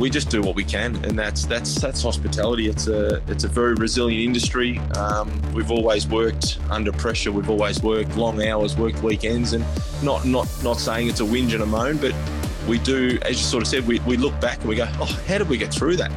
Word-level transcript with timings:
we 0.00 0.08
just 0.08 0.30
do 0.30 0.40
what 0.40 0.56
we 0.56 0.64
can, 0.64 0.96
and 1.04 1.16
that's 1.16 1.44
that's 1.44 1.74
that's 1.74 2.02
hospitality. 2.02 2.68
It's 2.68 2.88
a 2.88 3.22
it's 3.28 3.44
a 3.44 3.48
very 3.48 3.74
resilient 3.74 4.24
industry. 4.24 4.78
Um, 4.96 5.30
we've 5.52 5.70
always 5.70 6.08
worked 6.08 6.58
under 6.70 6.90
pressure. 6.90 7.30
We've 7.30 7.50
always 7.50 7.82
worked 7.82 8.16
long 8.16 8.42
hours, 8.42 8.76
worked 8.76 9.02
weekends, 9.02 9.52
and 9.52 9.64
not 10.02 10.24
not 10.24 10.48
not 10.64 10.78
saying 10.78 11.08
it's 11.08 11.20
a 11.20 11.24
whinge 11.24 11.52
and 11.52 11.62
a 11.62 11.66
moan, 11.66 11.98
but 11.98 12.14
we 12.66 12.78
do, 12.78 13.18
as 13.22 13.32
you 13.32 13.44
sort 13.44 13.62
of 13.62 13.68
said, 13.68 13.86
we, 13.86 14.00
we 14.00 14.16
look 14.16 14.38
back 14.40 14.58
and 14.60 14.68
we 14.68 14.76
go, 14.76 14.88
oh, 15.00 15.22
how 15.26 15.38
did 15.38 15.48
we 15.48 15.58
get 15.58 15.72
through 15.72 15.96
that? 15.96 16.12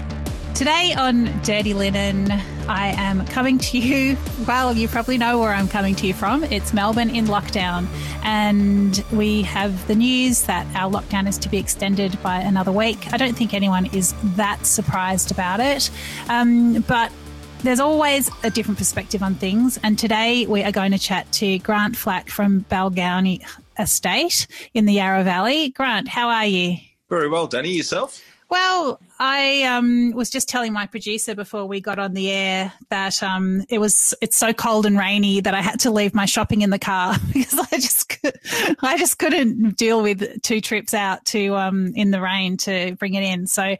Today 0.53 0.93
on 0.95 1.25
Dirty 1.41 1.73
Linen, 1.73 2.27
I 2.67 2.89
am 2.97 3.25
coming 3.27 3.57
to 3.57 3.77
you. 3.77 4.17
Well, 4.47 4.75
you 4.75 4.87
probably 4.87 5.17
know 5.17 5.39
where 5.39 5.53
I'm 5.53 5.67
coming 5.67 5.95
to 5.95 6.07
you 6.07 6.13
from. 6.13 6.43
It's 6.45 6.73
Melbourne 6.73 7.09
in 7.09 7.25
lockdown. 7.25 7.87
And 8.23 9.03
we 9.11 9.41
have 9.43 9.85
the 9.87 9.95
news 9.95 10.43
that 10.43 10.65
our 10.75 10.89
lockdown 10.89 11.27
is 11.27 11.37
to 11.39 11.49
be 11.49 11.57
extended 11.57 12.21
by 12.23 12.37
another 12.37 12.71
week. 12.71 13.11
I 13.13 13.17
don't 13.17 13.35
think 13.35 13.53
anyone 13.53 13.87
is 13.87 14.13
that 14.35 14.65
surprised 14.65 15.31
about 15.31 15.59
it. 15.59 15.91
Um, 16.29 16.81
but 16.87 17.11
there's 17.63 17.79
always 17.79 18.29
a 18.43 18.49
different 18.49 18.77
perspective 18.77 19.21
on 19.21 19.35
things. 19.35 19.77
And 19.83 19.99
today 19.99 20.45
we 20.45 20.63
are 20.63 20.71
going 20.71 20.91
to 20.91 20.99
chat 20.99 21.31
to 21.33 21.59
Grant 21.59 21.97
Flack 21.97 22.29
from 22.29 22.65
Balgownie 22.69 23.41
Estate 23.77 24.47
in 24.73 24.85
the 24.85 24.93
Yarra 24.93 25.23
Valley. 25.23 25.69
Grant, 25.69 26.07
how 26.07 26.29
are 26.29 26.45
you? 26.45 26.77
Very 27.09 27.27
well, 27.27 27.47
Danny. 27.47 27.71
Yourself? 27.71 28.21
Well, 28.53 28.99
I 29.17 29.63
um, 29.63 30.11
was 30.11 30.29
just 30.29 30.47
telling 30.47 30.73
my 30.73 30.85
producer 30.85 31.33
before 31.33 31.65
we 31.65 31.81
got 31.81 31.97
on 31.97 32.13
the 32.13 32.29
air 32.29 32.71
that 32.89 33.23
um, 33.23 33.65
it 33.67 33.79
was 33.79 34.13
it's 34.21 34.37
so 34.37 34.53
cold 34.53 34.85
and 34.85 34.95
rainy 34.95 35.41
that 35.41 35.55
I 35.55 35.61
had 35.63 35.79
to 35.79 35.89
leave 35.89 36.13
my 36.13 36.25
shopping 36.25 36.61
in 36.61 36.69
the 36.69 36.77
car 36.77 37.15
because 37.33 37.57
I 37.57 37.77
just 37.77 38.19
I 38.83 38.95
just 38.99 39.17
couldn't 39.17 39.75
deal 39.75 40.03
with 40.03 40.43
two 40.43 40.61
trips 40.61 40.93
out 40.93 41.25
to 41.25 41.55
um, 41.55 41.93
in 41.95 42.11
the 42.11 42.21
rain 42.21 42.57
to 42.57 42.95
bring 42.97 43.15
it 43.15 43.23
in. 43.23 43.47
So, 43.47 43.75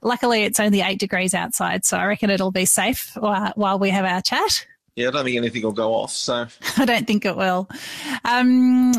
luckily, 0.00 0.44
it's 0.44 0.58
only 0.58 0.80
eight 0.80 0.98
degrees 0.98 1.34
outside, 1.34 1.84
so 1.84 1.98
I 1.98 2.06
reckon 2.06 2.30
it'll 2.30 2.50
be 2.50 2.64
safe 2.64 3.14
while 3.16 3.78
we 3.78 3.90
have 3.90 4.06
our 4.06 4.22
chat. 4.22 4.66
Yeah, 4.96 5.08
I 5.08 5.10
don't 5.10 5.24
think 5.24 5.36
anything 5.36 5.62
will 5.62 5.72
go 5.72 5.92
off. 5.92 6.12
So 6.12 6.46
I 6.76 6.84
don't 6.84 7.06
think 7.06 7.24
it 7.24 7.36
will. 7.36 7.68
Um, 8.24 8.92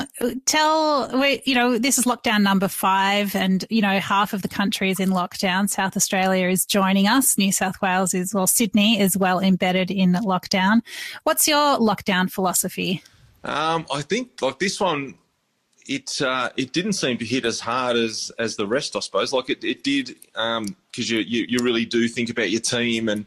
tell 0.46 1.10
we, 1.20 1.42
you 1.46 1.56
know, 1.56 1.78
this 1.78 1.98
is 1.98 2.04
lockdown 2.04 2.42
number 2.42 2.68
five, 2.68 3.34
and 3.36 3.66
you 3.70 3.82
know, 3.82 4.00
half 4.00 4.34
of 4.34 4.42
the 4.42 4.50
country 4.50 4.92
is 4.92 5.00
in 5.00 5.10
lockdown. 5.10 5.70
South 5.70 5.96
Australia 5.96 6.50
is 6.50 6.66
joining 6.66 7.08
us. 7.08 7.38
New 7.38 7.52
South 7.52 7.82
Wales 7.82 8.14
is 8.14 8.34
well, 8.34 8.48
Sydney 8.48 9.00
is 9.00 9.18
well 9.18 9.40
embedded 9.40 9.90
in 9.90 10.14
lockdown. 10.14 10.82
What's 11.24 11.48
your 11.48 11.78
lockdown 11.80 12.30
philosophy? 12.30 13.02
Um, 13.46 13.86
I 13.94 14.02
think 14.02 14.42
like 14.42 14.60
this 14.60 14.82
one, 14.82 15.16
it 15.88 16.22
uh, 16.22 16.50
it 16.58 16.74
didn't 16.74 16.94
seem 16.94 17.18
to 17.20 17.26
hit 17.26 17.46
as 17.46 17.62
hard 17.62 17.96
as 17.96 18.34
as 18.38 18.58
the 18.58 18.68
rest, 18.68 18.98
I 18.98 19.00
suppose. 19.00 19.32
Like 19.32 19.50
it, 19.50 19.64
it 19.64 19.84
did 19.84 20.08
because 20.08 20.58
um, 20.58 20.76
you, 20.98 21.20
you 21.20 21.46
you 21.48 21.60
really 21.64 21.86
do 21.86 22.10
think 22.10 22.30
about 22.30 22.50
your 22.50 22.62
team 22.62 23.08
and 23.08 23.26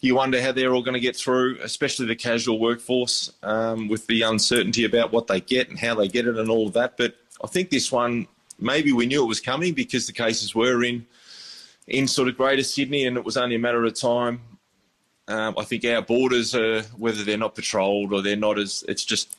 you 0.00 0.14
wonder 0.14 0.40
how 0.40 0.52
they're 0.52 0.72
all 0.72 0.82
going 0.82 0.94
to 0.94 1.00
get 1.00 1.16
through, 1.16 1.58
especially 1.62 2.06
the 2.06 2.16
casual 2.16 2.58
workforce, 2.58 3.32
um, 3.42 3.88
with 3.88 4.06
the 4.06 4.22
uncertainty 4.22 4.84
about 4.84 5.12
what 5.12 5.26
they 5.26 5.40
get 5.40 5.68
and 5.68 5.78
how 5.78 5.94
they 5.94 6.08
get 6.08 6.26
it 6.26 6.36
and 6.36 6.48
all 6.48 6.66
of 6.66 6.72
that. 6.72 6.96
But 6.96 7.16
I 7.44 7.46
think 7.46 7.70
this 7.70 7.92
one, 7.92 8.26
maybe 8.58 8.92
we 8.92 9.06
knew 9.06 9.22
it 9.22 9.28
was 9.28 9.40
coming 9.40 9.74
because 9.74 10.06
the 10.06 10.12
cases 10.12 10.54
were 10.54 10.82
in 10.84 11.06
in 11.86 12.06
sort 12.06 12.28
of 12.28 12.36
Greater 12.36 12.62
Sydney, 12.62 13.04
and 13.04 13.16
it 13.16 13.24
was 13.24 13.36
only 13.36 13.56
a 13.56 13.58
matter 13.58 13.84
of 13.84 13.94
time. 13.94 14.40
Um, 15.28 15.54
I 15.58 15.64
think 15.64 15.84
our 15.84 16.02
borders 16.02 16.54
are 16.54 16.82
whether 16.96 17.22
they're 17.22 17.36
not 17.36 17.54
patrolled 17.54 18.12
or 18.12 18.22
they're 18.22 18.36
not 18.36 18.58
as 18.58 18.84
it's 18.88 19.04
just 19.04 19.36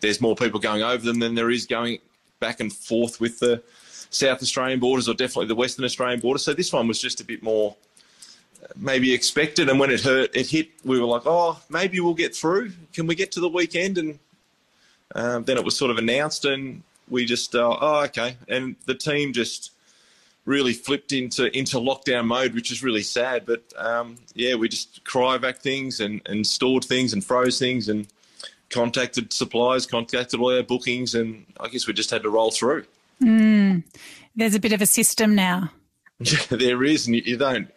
there's 0.00 0.20
more 0.20 0.36
people 0.36 0.60
going 0.60 0.82
over 0.82 1.04
them 1.04 1.18
than 1.18 1.34
there 1.34 1.50
is 1.50 1.66
going 1.66 1.98
back 2.40 2.60
and 2.60 2.72
forth 2.72 3.20
with 3.20 3.40
the 3.40 3.62
South 4.10 4.42
Australian 4.42 4.80
borders 4.80 5.08
or 5.08 5.14
definitely 5.14 5.46
the 5.46 5.54
Western 5.54 5.84
Australian 5.84 6.20
border. 6.20 6.38
So 6.38 6.54
this 6.54 6.72
one 6.72 6.86
was 6.86 7.00
just 7.00 7.20
a 7.20 7.24
bit 7.24 7.42
more 7.42 7.74
maybe 8.76 9.12
expected. 9.12 9.68
And 9.68 9.78
when 9.78 9.90
it 9.90 10.00
hurt, 10.00 10.34
it 10.34 10.48
hit, 10.48 10.68
we 10.84 11.00
were 11.00 11.06
like, 11.06 11.22
oh, 11.26 11.60
maybe 11.68 12.00
we'll 12.00 12.14
get 12.14 12.34
through. 12.34 12.72
Can 12.92 13.06
we 13.06 13.14
get 13.14 13.32
to 13.32 13.40
the 13.40 13.48
weekend? 13.48 13.98
And 13.98 14.18
um, 15.14 15.44
then 15.44 15.56
it 15.56 15.64
was 15.64 15.76
sort 15.76 15.90
of 15.90 15.98
announced, 15.98 16.44
and 16.44 16.82
we 17.08 17.24
just, 17.24 17.54
uh, 17.54 17.76
oh, 17.80 18.04
okay. 18.04 18.36
And 18.48 18.76
the 18.86 18.94
team 18.94 19.32
just 19.32 19.72
really 20.44 20.72
flipped 20.72 21.12
into 21.12 21.54
into 21.56 21.76
lockdown 21.78 22.26
mode, 22.26 22.54
which 22.54 22.70
is 22.72 22.82
really 22.82 23.02
sad. 23.02 23.44
But 23.46 23.62
um, 23.76 24.16
yeah, 24.34 24.54
we 24.54 24.68
just 24.68 25.04
cryovac 25.04 25.58
things 25.58 26.00
and, 26.00 26.22
and 26.26 26.46
stored 26.46 26.84
things 26.84 27.12
and 27.12 27.24
froze 27.24 27.58
things 27.58 27.88
and 27.88 28.06
contacted 28.70 29.32
suppliers, 29.32 29.86
contacted 29.86 30.40
all 30.40 30.54
our 30.54 30.62
bookings, 30.62 31.14
and 31.14 31.46
I 31.60 31.68
guess 31.68 31.86
we 31.86 31.92
just 31.92 32.10
had 32.10 32.22
to 32.22 32.30
roll 32.30 32.50
through. 32.50 32.84
Mm. 33.22 33.84
There's 34.36 34.54
a 34.54 34.60
bit 34.60 34.72
of 34.72 34.80
a 34.80 34.86
system 34.86 35.34
now. 35.34 35.70
Yeah, 36.20 36.38
there 36.50 36.82
is, 36.84 37.06
and 37.06 37.16
you 37.16 37.36
don't 37.36 37.70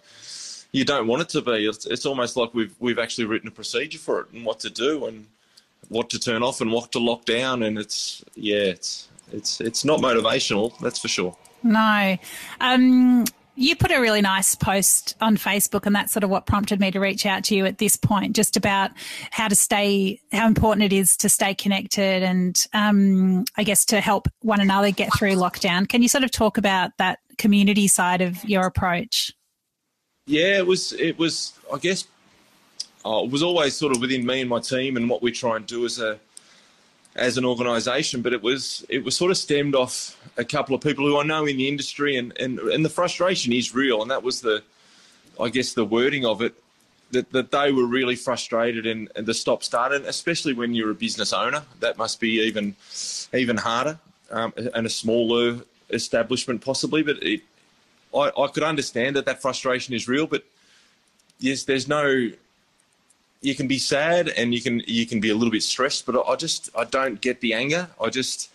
you 0.72 0.86
don't 0.86 1.08
want 1.08 1.22
it 1.22 1.30
to 1.30 1.42
be. 1.42 1.68
It's, 1.68 1.86
it's 1.86 2.06
almost 2.06 2.38
like 2.38 2.54
we've 2.54 2.76
we've 2.80 3.00
actually 3.00 3.26
written 3.26 3.48
a 3.48 3.52
procedure 3.52 4.00
for 4.00 4.22
it 4.22 4.32
and 4.32 4.46
what 4.46 4.60
to 4.62 4.70
do 4.70 5.06
and 5.06 5.28
what 5.90 6.10
to 6.12 6.20
turn 6.20 6.44
off 6.44 6.62
and 6.62 6.72
what 6.72 6.92
to 6.94 7.00
lock 7.00 7.26
down. 7.26 7.64
And 7.64 7.78
it's 7.78 8.24
yeah, 8.36 8.58
it's 8.58 9.10
it's 9.32 9.62
it's 9.62 9.86
not 9.86 10.00
motivational. 10.00 10.78
That's 10.80 11.00
for 11.00 11.08
sure. 11.08 11.36
No. 11.64 12.18
Um, 12.60 13.26
you 13.56 13.76
put 13.76 13.92
a 13.92 14.00
really 14.00 14.22
nice 14.22 14.56
post 14.56 15.16
on 15.20 15.36
Facebook, 15.36 15.86
and 15.86 15.94
that's 15.96 16.14
sort 16.14 16.24
of 16.24 16.30
what 16.30 16.46
prompted 16.46 16.80
me 16.80 16.90
to 16.92 17.00
reach 17.00 17.26
out 17.26 17.44
to 17.46 17.56
you 17.56 17.66
at 17.66 17.78
this 17.78 17.98
point, 17.98 18.36
just 18.36 18.56
about 18.56 18.92
how 19.30 19.48
to 19.48 19.56
stay, 19.56 20.22
how 20.32 20.48
important 20.48 20.86
it 20.86 20.94
is 20.94 21.18
to 21.18 21.30
stay 21.30 21.54
connected 21.54 22.24
and 22.24 22.66
um, 22.74 23.44
I 23.58 23.64
guess 23.64 23.86
to 23.86 24.00
help 24.00 24.30
one 24.40 24.62
another 24.62 24.92
get 24.92 25.14
through 25.14 25.34
lockdown. 25.34 25.88
Can 25.88 26.02
you 26.02 26.08
sort 26.08 26.24
of 26.24 26.32
talk 26.32 26.58
about 26.58 26.92
that 26.98 27.20
community 27.38 27.88
side 27.88 28.22
of 28.22 28.44
your 28.46 28.66
approach? 28.66 29.34
Yeah, 30.32 30.60
it 30.60 30.66
was. 30.66 30.94
It 30.94 31.20
was. 31.20 31.52
I 31.74 31.78
guess 31.78 32.08
uh, 33.06 33.24
it 33.26 33.32
was 33.32 33.44
always 33.44 33.76
sort 33.76 33.94
of 33.94 34.02
within 34.02 34.26
me 34.26 34.40
and 34.40 34.50
my 34.50 34.62
team 34.62 34.96
and 34.96 35.10
what 35.10 35.22
we 35.22 35.30
try 35.30 35.58
and 35.58 35.66
do 35.68 35.84
as 35.84 36.00
a 36.00 36.18
as 37.18 37.38
an 37.38 37.44
organisation. 37.44 38.22
But 38.22 38.32
it 38.32 38.42
was 38.42 38.86
it 38.88 39.04
was 39.04 39.18
sort 39.18 39.30
of 39.30 39.38
stemmed 39.38 39.76
off 39.76 40.18
a 40.38 40.46
couple 40.46 40.74
of 40.74 40.80
people 40.80 41.06
who 41.06 41.20
I 41.20 41.24
know 41.24 41.46
in 41.46 41.58
the 41.58 41.68
industry, 41.68 42.16
and 42.16 42.32
and 42.40 42.60
and 42.60 42.86
the 42.86 42.90
frustration 42.90 43.52
is 43.52 43.76
real, 43.76 44.02
and 44.02 44.10
that 44.10 44.24
was 44.24 44.40
the, 44.40 44.64
I 45.38 45.50
guess 45.50 45.74
the 45.74 45.84
wording 45.84 46.26
of 46.26 46.42
it. 46.42 46.54
That, 47.12 47.30
that 47.34 47.52
they 47.52 47.74
were 47.74 47.86
really 47.86 48.16
frustrated 48.16 48.86
and, 48.88 49.12
and 49.18 49.26
the 49.26 49.34
stop 49.34 49.64
start, 49.64 49.92
and 49.92 50.06
especially 50.06 50.54
when 50.54 50.74
you're 50.74 50.92
a 50.92 50.96
business 50.96 51.34
owner, 51.34 51.64
that 51.82 51.98
must 51.98 52.22
be 52.22 52.40
even 52.40 52.78
even 53.34 53.58
harder, 53.58 54.00
um, 54.30 54.54
and 54.56 54.86
a 54.86 54.90
smaller 54.90 55.60
establishment 55.90 56.62
possibly. 56.64 57.04
But 57.04 57.22
it, 57.22 57.42
I, 58.14 58.32
I 58.38 58.48
could 58.48 58.64
understand 58.64 59.16
that 59.16 59.26
that 59.26 59.42
frustration 59.42 59.94
is 59.94 60.08
real, 60.08 60.28
but 60.28 60.44
yes, 61.40 61.64
there's 61.64 61.88
no. 61.88 62.30
You 63.44 63.56
can 63.56 63.68
be 63.68 63.80
sad 63.80 64.30
and 64.30 64.54
you 64.54 64.62
can 64.62 64.82
you 64.86 65.08
can 65.08 65.20
be 65.20 65.30
a 65.32 65.36
little 65.36 65.52
bit 65.52 65.64
stressed, 65.64 66.06
but 66.06 66.16
I 66.28 66.36
just 66.36 66.70
I 66.78 66.84
don't 66.86 67.20
get 67.22 67.42
the 67.42 67.54
anger. 67.54 67.90
I 68.00 68.10
just 68.10 68.52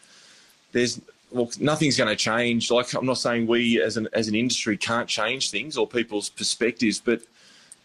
there's 0.72 1.00
well 1.32 1.50
nothing's 1.58 1.96
going 1.96 2.08
to 2.08 2.16
change. 2.16 2.70
Like 2.70 2.92
I'm 2.94 3.06
not 3.06 3.18
saying 3.18 3.48
we 3.48 3.82
as 3.82 3.96
an 3.96 4.08
as 4.12 4.28
an 4.28 4.36
industry 4.36 4.76
can't 4.76 5.08
change 5.08 5.50
things 5.50 5.76
or 5.76 5.88
people's 5.88 6.28
perspectives, 6.28 7.00
but 7.00 7.22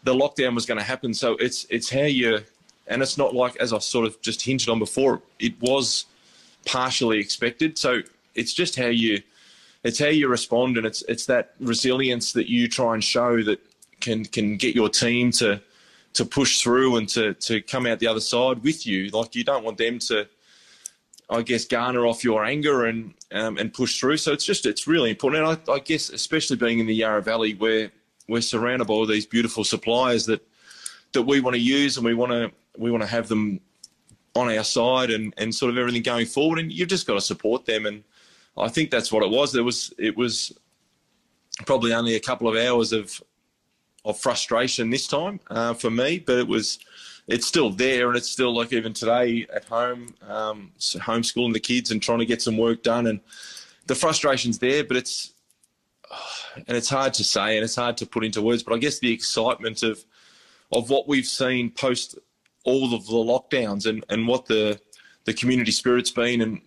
the 0.03 0.13
lockdown 0.13 0.53
was 0.53 0.65
going 0.67 0.77
to 0.77 0.83
happen. 0.83 1.13
So 1.13 1.33
it's 1.37 1.65
it's 1.69 1.89
how 1.89 2.01
you 2.03 2.41
and 2.87 3.01
it's 3.01 3.17
not 3.17 3.33
like 3.33 3.55
as 3.57 3.73
I 3.73 3.79
sort 3.79 4.05
of 4.05 4.21
just 4.21 4.43
hinted 4.43 4.69
on 4.69 4.77
before. 4.77 5.21
It 5.39 5.59
was 5.59 6.05
partially 6.65 7.19
expected. 7.19 7.77
So 7.77 8.01
it's 8.35 8.53
just 8.53 8.75
how 8.75 8.87
you 8.87 9.21
it's 9.83 9.99
how 9.99 10.07
you 10.07 10.27
respond, 10.27 10.77
and 10.77 10.85
it's 10.85 11.01
it's 11.03 11.25
that 11.25 11.53
resilience 11.59 12.33
that 12.33 12.49
you 12.49 12.67
try 12.67 12.93
and 12.93 13.03
show 13.03 13.41
that 13.43 13.59
can 13.99 14.25
can 14.25 14.57
get 14.57 14.75
your 14.75 14.89
team 14.89 15.31
to 15.31 15.61
to 16.13 16.25
push 16.25 16.61
through 16.61 16.97
and 16.97 17.07
to 17.09 17.33
to 17.35 17.61
come 17.61 17.85
out 17.85 17.99
the 17.99 18.07
other 18.07 18.19
side 18.19 18.63
with 18.63 18.85
you. 18.85 19.09
Like 19.09 19.35
you 19.35 19.43
don't 19.43 19.63
want 19.63 19.77
them 19.77 19.99
to, 19.99 20.27
I 21.29 21.41
guess, 21.41 21.65
garner 21.65 22.05
off 22.05 22.23
your 22.23 22.45
anger 22.45 22.85
and 22.85 23.13
um, 23.31 23.57
and 23.57 23.73
push 23.73 23.99
through. 23.99 24.17
So 24.17 24.33
it's 24.33 24.45
just 24.45 24.65
it's 24.65 24.87
really 24.87 25.09
important. 25.09 25.43
And 25.43 25.59
I, 25.67 25.73
I 25.73 25.79
guess 25.79 26.09
especially 26.09 26.57
being 26.57 26.79
in 26.79 26.85
the 26.85 26.95
Yarra 26.95 27.21
Valley 27.21 27.53
where 27.55 27.91
we're 28.27 28.41
surrounded 28.41 28.87
by 28.87 28.93
all 28.93 29.05
these 29.05 29.25
beautiful 29.25 29.63
suppliers 29.63 30.25
that 30.27 30.45
that 31.13 31.23
we 31.23 31.41
want 31.41 31.55
to 31.55 31.61
use 31.61 31.97
and 31.97 32.05
we 32.05 32.13
want 32.13 32.31
to 32.31 32.51
we 32.77 32.91
want 32.91 33.01
to 33.01 33.07
have 33.07 33.27
them 33.27 33.59
on 34.33 34.49
our 34.49 34.63
side 34.63 35.09
and, 35.09 35.33
and 35.37 35.53
sort 35.53 35.69
of 35.69 35.77
everything 35.77 36.01
going 36.01 36.25
forward 36.25 36.57
and 36.57 36.71
you've 36.71 36.87
just 36.87 37.05
got 37.05 37.15
to 37.15 37.21
support 37.21 37.65
them 37.65 37.85
and 37.85 38.01
I 38.57 38.67
think 38.67 38.91
that's 38.91 39.11
what 39.11 39.23
it 39.23 39.29
was. 39.29 39.51
There 39.51 39.63
was 39.63 39.93
it 39.97 40.15
was 40.17 40.57
probably 41.65 41.93
only 41.93 42.15
a 42.15 42.19
couple 42.19 42.47
of 42.47 42.55
hours 42.55 42.93
of 42.93 43.21
of 44.03 44.19
frustration 44.19 44.89
this 44.89 45.07
time 45.07 45.39
uh, 45.49 45.73
for 45.73 45.89
me, 45.89 46.19
but 46.19 46.37
it 46.39 46.47
was 46.47 46.79
it's 47.27 47.47
still 47.47 47.69
there, 47.69 48.09
and 48.09 48.17
it's 48.17 48.29
still 48.29 48.53
like 48.53 48.73
even 48.73 48.93
today 48.93 49.47
at 49.53 49.65
home, 49.65 50.13
um, 50.27 50.71
homeschooling 50.79 51.53
the 51.53 51.59
kids 51.59 51.91
and 51.91 52.01
trying 52.01 52.19
to 52.19 52.25
get 52.25 52.41
some 52.41 52.57
work 52.57 52.83
done, 52.83 53.07
and 53.07 53.19
the 53.87 53.95
frustration's 53.95 54.59
there, 54.59 54.83
but 54.83 54.97
it's 54.97 55.33
and 56.55 56.77
it's 56.77 56.89
hard 56.89 57.13
to 57.15 57.23
say 57.23 57.57
and 57.57 57.63
it's 57.63 57.75
hard 57.75 57.97
to 57.97 58.05
put 58.05 58.25
into 58.25 58.41
words, 58.41 58.63
but 58.63 58.73
I 58.73 58.77
guess 58.77 58.99
the 58.99 59.11
excitement 59.11 59.83
of 59.83 60.03
of 60.71 60.89
what 60.89 61.07
we've 61.07 61.25
seen 61.25 61.69
post 61.69 62.17
all 62.63 62.93
of 62.93 63.05
the 63.07 63.13
lockdowns 63.13 63.85
and, 63.85 64.05
and 64.09 64.27
what 64.27 64.45
the 64.45 64.79
the 65.25 65.33
community 65.33 65.71
spirit's 65.71 66.11
been 66.11 66.41
and 66.41 66.61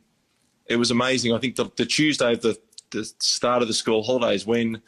it 0.67 0.77
was 0.77 0.91
amazing. 0.91 1.33
I 1.33 1.39
think 1.39 1.57
the, 1.57 1.71
the 1.77 1.87
Tuesday 1.87 2.33
of 2.33 2.43
the, 2.43 2.59
the 2.91 3.05
start 3.19 3.63
of 3.63 3.69
the 3.69 3.75
school 3.75 4.03
holidays 4.03 4.47
when 4.47 4.81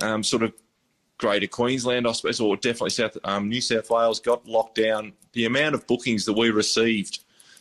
um, 0.00 0.22
sort 0.22 0.42
of 0.42 0.52
Greater 1.18 1.46
Queensland, 1.46 2.06
I 2.06 2.12
suppose, 2.12 2.40
or 2.40 2.56
definitely 2.56 2.90
South 2.90 3.16
um, 3.24 3.48
New 3.48 3.60
South 3.60 3.88
Wales 3.90 4.18
got 4.18 4.46
locked 4.46 4.74
down. 4.74 5.12
The 5.34 5.44
amount 5.44 5.74
of 5.74 5.86
bookings 5.86 6.24
that 6.24 6.32
we 6.32 6.50
received 6.50 7.20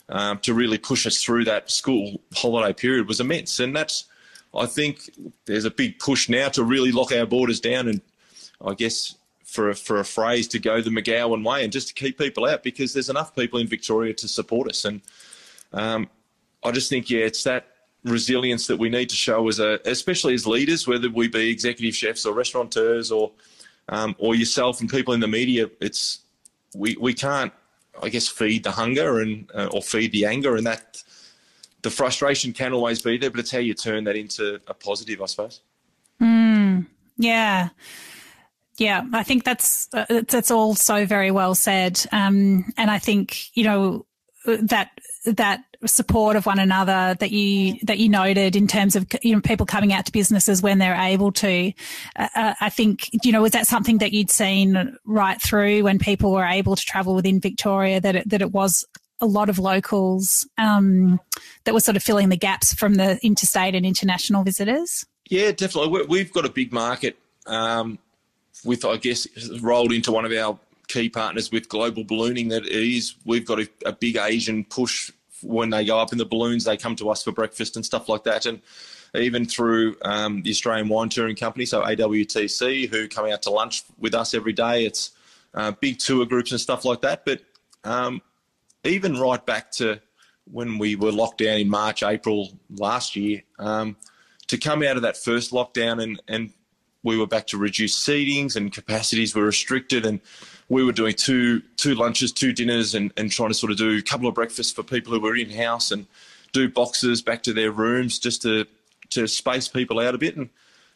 um, 0.09 0.39
to 0.39 0.53
really 0.53 0.77
push 0.77 1.05
us 1.05 1.21
through 1.21 1.45
that 1.45 1.69
school 1.69 2.19
holiday 2.33 2.73
period 2.73 3.07
was 3.07 3.19
immense, 3.19 3.59
and 3.59 3.75
that's. 3.75 4.05
I 4.53 4.65
think 4.65 5.09
there's 5.45 5.63
a 5.63 5.71
big 5.71 5.97
push 5.99 6.27
now 6.27 6.49
to 6.49 6.63
really 6.63 6.91
lock 6.91 7.13
our 7.13 7.25
borders 7.25 7.61
down, 7.61 7.87
and 7.87 8.01
I 8.65 8.73
guess 8.73 9.15
for 9.45 9.69
a, 9.69 9.75
for 9.75 9.99
a 9.99 10.03
phrase 10.03 10.47
to 10.49 10.59
go 10.59 10.81
the 10.81 10.89
McGowan 10.89 11.45
way, 11.45 11.63
and 11.63 11.71
just 11.71 11.89
to 11.89 11.93
keep 11.93 12.17
people 12.17 12.45
out 12.45 12.63
because 12.63 12.93
there's 12.93 13.09
enough 13.09 13.33
people 13.35 13.59
in 13.59 13.67
Victoria 13.67 14.13
to 14.15 14.27
support 14.27 14.69
us, 14.69 14.85
and 14.85 15.01
um, 15.71 16.09
I 16.63 16.71
just 16.71 16.89
think 16.89 17.09
yeah, 17.09 17.25
it's 17.25 17.43
that 17.43 17.67
resilience 18.03 18.67
that 18.67 18.77
we 18.77 18.89
need 18.89 19.09
to 19.09 19.15
show 19.15 19.47
as 19.47 19.59
a, 19.59 19.79
especially 19.85 20.33
as 20.33 20.47
leaders, 20.47 20.87
whether 20.87 21.09
we 21.09 21.27
be 21.27 21.49
executive 21.49 21.95
chefs 21.95 22.25
or 22.25 22.33
restaurateurs 22.33 23.11
or 23.11 23.31
um, 23.89 24.15
or 24.19 24.35
yourself 24.35 24.79
and 24.81 24.89
people 24.89 25.13
in 25.13 25.19
the 25.19 25.27
media. 25.27 25.69
It's 25.79 26.19
we 26.75 26.97
we 26.99 27.13
can't, 27.13 27.53
I 28.01 28.09
guess, 28.09 28.27
feed 28.27 28.63
the 28.63 28.71
hunger 28.71 29.19
and 29.19 29.49
uh, 29.53 29.69
or 29.71 29.81
feed 29.81 30.11
the 30.11 30.25
anger, 30.25 30.55
and 30.55 30.65
that 30.65 31.03
the 31.81 31.89
frustration 31.89 32.53
can 32.53 32.73
always 32.73 33.01
be 33.01 33.17
there, 33.17 33.31
but 33.31 33.39
it's 33.39 33.51
how 33.51 33.59
you 33.59 33.73
turn 33.73 34.03
that 34.05 34.15
into 34.15 34.59
a 34.67 34.73
positive, 34.73 35.21
I 35.21 35.25
suppose. 35.25 35.61
Mm, 36.21 36.85
yeah. 37.17 37.69
Yeah, 38.77 39.05
I 39.13 39.23
think 39.23 39.43
that's 39.43 39.89
uh, 39.93 40.23
that's 40.27 40.49
all 40.49 40.75
so 40.75 41.05
very 41.05 41.29
well 41.29 41.53
said, 41.53 42.03
um, 42.11 42.73
and 42.77 42.89
I 42.89 42.97
think 42.97 43.55
you 43.55 43.63
know 43.63 44.05
that 44.45 44.89
that 45.25 45.63
support 45.85 46.35
of 46.35 46.45
one 46.45 46.59
another 46.59 47.15
that 47.19 47.31
you 47.31 47.77
that 47.83 47.97
you 47.97 48.09
noted 48.09 48.55
in 48.55 48.67
terms 48.67 48.95
of 48.95 49.07
you 49.21 49.35
know 49.35 49.41
people 49.41 49.65
coming 49.65 49.93
out 49.93 50.05
to 50.05 50.11
businesses 50.11 50.61
when 50.61 50.77
they're 50.77 50.95
able 50.95 51.31
to. 51.31 51.73
Uh, 52.15 52.27
uh, 52.35 52.53
I 52.61 52.69
think 52.69 53.09
you 53.23 53.31
know 53.31 53.41
was 53.41 53.51
that 53.51 53.67
something 53.67 53.99
that 53.99 54.13
you'd 54.13 54.29
seen 54.29 54.97
right 55.05 55.41
through 55.41 55.83
when 55.83 55.99
people 55.99 56.31
were 56.31 56.45
able 56.45 56.75
to 56.75 56.85
travel 56.85 57.15
within 57.15 57.39
Victoria 57.39 57.99
that 58.01 58.15
it, 58.15 58.29
that 58.29 58.41
it 58.41 58.51
was 58.51 58.85
a 59.21 59.25
lot 59.25 59.49
of 59.49 59.59
locals 59.59 60.47
um, 60.57 61.19
that 61.63 61.73
were 61.73 61.79
sort 61.79 61.95
of 61.95 62.03
filling 62.03 62.29
the 62.29 62.37
gaps 62.37 62.73
from 62.73 62.95
the 62.95 63.19
interstate 63.23 63.75
and 63.75 63.85
international 63.85 64.43
visitors. 64.43 65.05
Yeah, 65.29 65.51
definitely. 65.51 66.05
We've 66.07 66.33
got 66.33 66.45
a 66.45 66.49
big 66.49 66.73
market 66.73 67.17
um, 67.45 67.99
with, 68.65 68.83
I 68.83 68.97
guess, 68.97 69.27
rolled 69.61 69.93
into 69.93 70.11
one 70.11 70.25
of 70.25 70.31
our 70.31 70.59
key 70.91 71.09
partners 71.09 71.51
with 71.51 71.69
global 71.69 72.03
ballooning 72.03 72.49
that 72.49 72.65
it 72.65 72.71
is 72.71 73.15
we've 73.25 73.45
got 73.45 73.59
a, 73.59 73.69
a, 73.85 73.93
big 73.93 74.17
asian 74.17 74.65
push 74.65 75.09
when 75.43 75.69
they 75.69 75.85
go 75.85 75.99
up 75.99 76.11
in 76.11 76.17
the 76.17 76.25
balloons, 76.25 76.63
they 76.63 76.77
come 76.77 76.95
to 76.97 77.09
us 77.09 77.23
for 77.23 77.31
breakfast 77.31 77.75
and 77.75 77.85
stuff 77.85 78.09
like 78.09 78.23
that. 78.23 78.45
And 78.45 78.61
even 79.15 79.45
through 79.45 79.95
um, 80.03 80.41
the 80.41 80.51
Australian 80.51 80.87
Wine 80.87 81.09
Touring 81.09 81.35
Company, 81.35 81.65
so 81.65 81.81
AWTC, 81.81 82.89
who 82.89 83.07
come 83.07 83.25
out 83.25 83.41
to 83.43 83.49
lunch 83.49 83.83
with 83.97 84.13
us 84.13 84.33
every 84.33 84.53
day. 84.53 84.85
It's 84.85 85.11
uh, 85.53 85.71
big 85.71 85.99
tour 85.99 86.25
groups 86.25 86.51
and 86.51 86.61
stuff 86.61 86.85
like 86.85 87.01
that. 87.01 87.25
But 87.25 87.41
um, 87.83 88.21
even 88.83 89.19
right 89.19 89.45
back 89.45 89.71
to 89.73 89.99
when 90.45 90.77
we 90.77 90.95
were 90.95 91.11
locked 91.11 91.39
down 91.39 91.59
in 91.59 91.69
March, 91.69 92.03
April 92.03 92.51
last 92.69 93.15
year, 93.15 93.43
um, 93.59 93.95
to 94.47 94.57
come 94.57 94.83
out 94.83 94.95
of 94.95 95.03
that 95.03 95.17
first 95.17 95.51
lockdown 95.51 96.01
and, 96.01 96.21
and 96.27 96.51
we 97.03 97.17
were 97.17 97.27
back 97.27 97.47
to 97.47 97.57
reduced 97.57 98.05
seatings 98.07 98.55
and 98.55 98.71
capacities 98.71 99.35
were 99.35 99.45
restricted 99.45 100.05
and 100.05 100.19
we 100.71 100.85
were 100.85 100.93
doing 100.93 101.13
two 101.13 101.61
two 101.75 101.95
lunches, 101.95 102.31
two 102.31 102.53
dinners, 102.53 102.95
and, 102.95 103.11
and 103.17 103.29
trying 103.29 103.49
to 103.49 103.53
sort 103.53 103.73
of 103.73 103.77
do 103.77 103.97
a 103.97 104.01
couple 104.01 104.27
of 104.27 104.33
breakfasts 104.33 104.71
for 104.71 104.83
people 104.83 105.11
who 105.11 105.19
were 105.19 105.35
in 105.35 105.49
house 105.49 105.91
and 105.91 106.07
do 106.53 106.69
boxes 106.69 107.21
back 107.21 107.43
to 107.43 107.51
their 107.51 107.71
rooms 107.71 108.17
just 108.17 108.41
to 108.43 108.65
to 109.09 109.27
space 109.27 109.67
people 109.67 109.99
out 109.99 110.15
a 110.15 110.17
bit. 110.17 110.37
And 110.37 110.49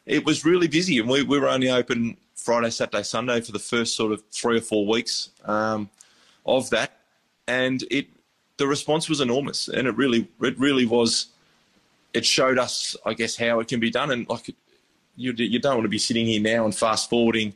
it 0.06 0.24
was 0.24 0.46
really 0.46 0.66
busy, 0.66 0.98
and 0.98 1.08
we, 1.08 1.22
we 1.22 1.38
were 1.38 1.48
only 1.48 1.68
open 1.68 2.16
Friday, 2.34 2.70
Saturday, 2.70 3.02
Sunday 3.02 3.42
for 3.42 3.52
the 3.52 3.58
first 3.58 3.94
sort 3.94 4.12
of 4.12 4.22
three 4.30 4.56
or 4.56 4.62
four 4.62 4.86
weeks 4.86 5.28
um, 5.44 5.90
of 6.46 6.70
that, 6.70 6.98
and 7.46 7.84
it 7.90 8.06
the 8.56 8.66
response 8.66 9.10
was 9.10 9.20
enormous, 9.20 9.68
and 9.68 9.86
it 9.86 9.94
really 9.94 10.26
it 10.40 10.58
really 10.58 10.86
was. 10.86 11.26
It 12.14 12.24
showed 12.24 12.58
us, 12.58 12.96
I 13.04 13.12
guess, 13.12 13.36
how 13.36 13.60
it 13.60 13.68
can 13.68 13.78
be 13.78 13.90
done, 13.90 14.10
and 14.10 14.26
like 14.26 14.54
you 15.16 15.32
you 15.32 15.58
don't 15.58 15.74
want 15.74 15.84
to 15.84 15.90
be 15.90 15.98
sitting 15.98 16.26
here 16.26 16.40
now 16.40 16.64
and 16.64 16.74
fast 16.74 17.10
forwarding 17.10 17.52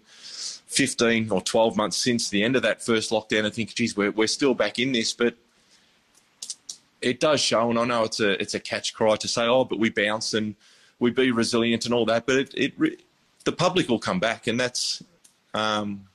15 0.70 1.30
or 1.30 1.40
12 1.40 1.76
months 1.76 1.96
since 1.96 2.28
the 2.28 2.44
end 2.44 2.54
of 2.54 2.62
that 2.62 2.80
first 2.80 3.10
lockdown 3.10 3.44
and 3.44 3.52
think, 3.52 3.74
geez, 3.74 3.96
we're, 3.96 4.12
we're 4.12 4.28
still 4.28 4.54
back 4.54 4.78
in 4.78 4.92
this. 4.92 5.12
But 5.12 5.34
it 7.02 7.18
does 7.18 7.40
show, 7.40 7.70
and 7.70 7.78
I 7.78 7.84
know 7.84 8.04
it's 8.04 8.20
a 8.20 8.40
it's 8.40 8.54
a 8.54 8.60
catch 8.60 8.94
cry 8.94 9.16
to 9.16 9.28
say, 9.28 9.46
oh, 9.46 9.64
but 9.64 9.78
we 9.78 9.90
bounce 9.90 10.34
and 10.34 10.54
we 10.98 11.10
be 11.10 11.32
resilient 11.32 11.86
and 11.86 11.94
all 11.94 12.06
that. 12.06 12.26
But 12.26 12.36
it, 12.36 12.54
it 12.54 13.00
the 13.44 13.52
public 13.52 13.88
will 13.88 13.98
come 13.98 14.20
back, 14.20 14.46
and 14.46 14.60
that's 14.60 15.02
um, 15.54 16.06